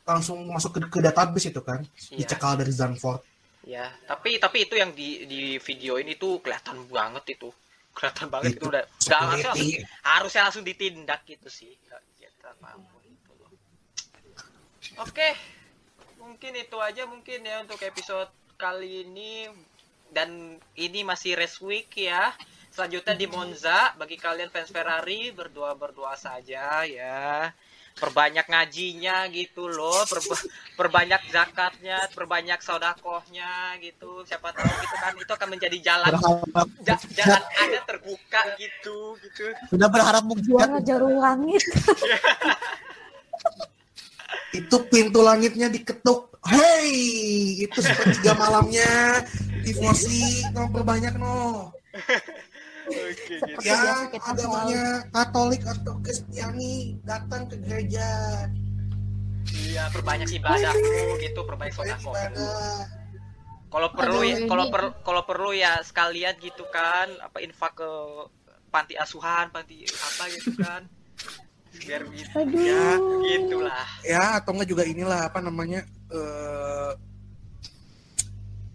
[0.08, 1.84] langsung masuk ke, ke database itu kan
[2.16, 2.24] Iya.
[2.24, 3.20] dicekal dari Zanford
[3.68, 7.52] Ya, tapi tapi itu yang di di video ini tuh kelihatan banget itu.
[7.92, 11.76] Kelihatan banget itu, Itu udah udah harusnya langsung, harusnya langsung ditindak gitu sih.
[11.76, 13.52] Gitu loh.
[15.04, 15.36] Oke.
[16.16, 19.52] Mungkin itu aja mungkin ya untuk episode kali ini
[20.16, 22.32] dan ini masih race week ya.
[22.72, 27.52] Selanjutnya di Monza bagi kalian fans Ferrari berdua-berdua saja ya.
[27.98, 30.46] Perbanyak ngajinya gitu loh, perba-
[30.78, 34.22] perbanyak zakatnya, perbanyak sodakohnya gitu.
[34.22, 36.12] Siapa tahu gitu kan itu akan menjadi jalan.
[36.14, 36.68] Berharap.
[36.86, 39.44] Ja- jalan ada terbuka gitu gitu.
[39.74, 41.64] sudah berharap mukjizat Juara jarum langit.
[44.62, 46.38] itu pintu langitnya diketuk.
[46.48, 46.94] Hey!
[47.66, 49.26] Itu sepertiga malamnya.
[49.66, 51.74] Tifosi no perbanyak no
[52.88, 53.68] Oke gitu.
[53.68, 58.08] Ya kita selalu agamanya Katolik atau Kristiani datang ke gereja
[59.48, 62.84] Iya, perbanyak ibadahmu gitu, perbanyak ibadah
[63.68, 67.92] Kalau perlu ya, kalau per, kalau perlu ya sekalian gitu kan, apa infak ke
[68.72, 70.88] panti asuhan, panti apa gitu kan.
[71.78, 72.58] Biar bisa Aduh.
[72.58, 72.84] ya
[73.28, 73.88] gitulah.
[74.02, 76.92] ya atau enggak juga inilah apa namanya eh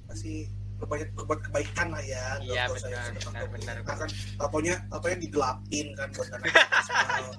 [0.07, 0.47] masih
[0.83, 6.09] berbanyak berbuat kebaikan lah ya Iya, benar, benar, benar, Nah, kan tatonya tatonya digelapin kan
[6.11, 7.25] buat sosial.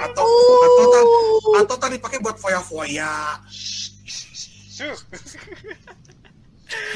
[0.00, 0.24] atau
[0.64, 1.06] atau tan
[1.66, 3.12] atau tadi pakai buat foya-foya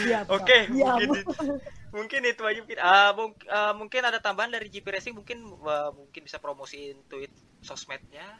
[0.06, 1.02] Diam, Oke, diam.
[1.02, 1.42] mungkin itu,
[1.90, 2.78] mungkin itu aja mungkin.
[2.78, 7.34] Ah, mung- ah, mungkin ada tambahan dari GP Racing mungkin ah, mungkin bisa promosiin tweet
[7.58, 8.38] sosmednya.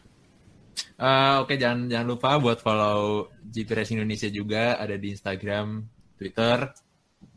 [0.95, 5.83] Eh, Oke, jangan jangan lupa buat follow GP Racing Indonesia juga ada di Instagram,
[6.15, 6.59] Twitter,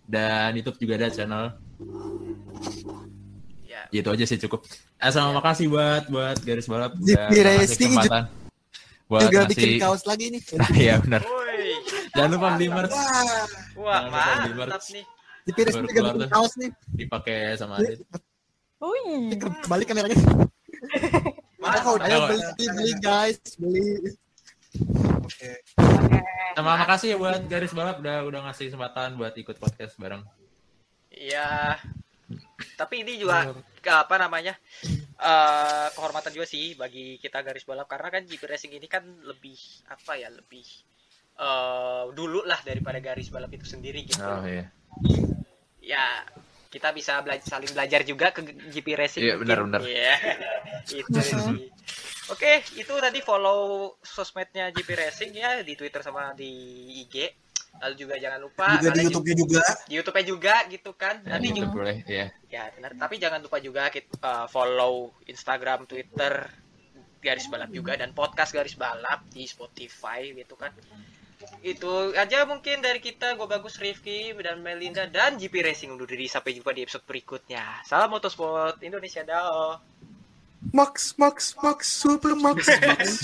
[0.04, 1.46] dan YouTube juga ada channel.
[3.64, 4.66] Ya, Ya, Itu aja sih cukup.
[4.98, 7.28] Eh, sama makasih buat buat garis balap udah
[7.64, 8.24] kesempatan
[9.08, 9.80] buat juga bikin ngasih.
[9.80, 10.42] kaos lagi nih
[10.84, 11.22] Iya benar.
[11.22, 11.80] woi.
[12.12, 12.96] Jangan lupa beli merch
[13.78, 14.88] wah mantap merch.
[14.92, 15.06] nih.
[15.48, 18.04] Racing Baru juga bikin kaos nih dipakai sama Adit.
[18.78, 19.38] Wih.
[19.38, 20.18] kembali kameranya
[21.62, 22.04] Mantap.
[22.04, 24.12] ayo beli beli guys beli
[25.28, 25.52] oke
[26.58, 30.26] Sama makasih ya buat garis balap udah udah ngasih kesempatan buat ikut podcast bareng.
[31.14, 31.78] Iya.
[32.74, 34.58] Tapi ini juga ke apa namanya?
[35.18, 39.58] eh kehormatan juga sih bagi kita garis balap karena kan GP Racing ini kan lebih
[39.90, 40.66] apa ya, lebih
[41.38, 44.22] eh dulu lah daripada garis balap itu sendiri gitu.
[44.22, 44.70] Oh iya.
[45.82, 46.26] Ya,
[46.68, 49.24] kita bisa belajar saling belajar juga ke GP Racing.
[49.24, 49.48] Iya, mungkin.
[49.48, 49.82] benar, benar.
[49.88, 50.14] Iya.
[51.02, 51.72] itu sih.
[52.28, 56.52] Oke, itu tadi follow sosmednya GP Racing ya di Twitter sama di
[57.08, 57.32] IG.
[57.78, 61.16] Lalu juga jangan lupa juga di YouTube-nya juga di YouTube-nya juga gitu kan.
[61.22, 62.26] Ya, Nanti YouTube boleh, ya.
[62.50, 62.92] Ya, benar.
[62.98, 66.34] Tapi jangan lupa juga kita uh, follow Instagram, Twitter
[67.18, 70.72] garis balap juga dan podcast garis balap di Spotify gitu kan.
[71.62, 76.26] Itu aja mungkin dari kita, gue bagus Rifki dan Melinda dan GP Racing undur diri
[76.26, 77.86] sampai jumpa di episode berikutnya.
[77.86, 79.78] Salam motorsport Indonesia dah.
[80.74, 83.22] Max Max Max Super Max Max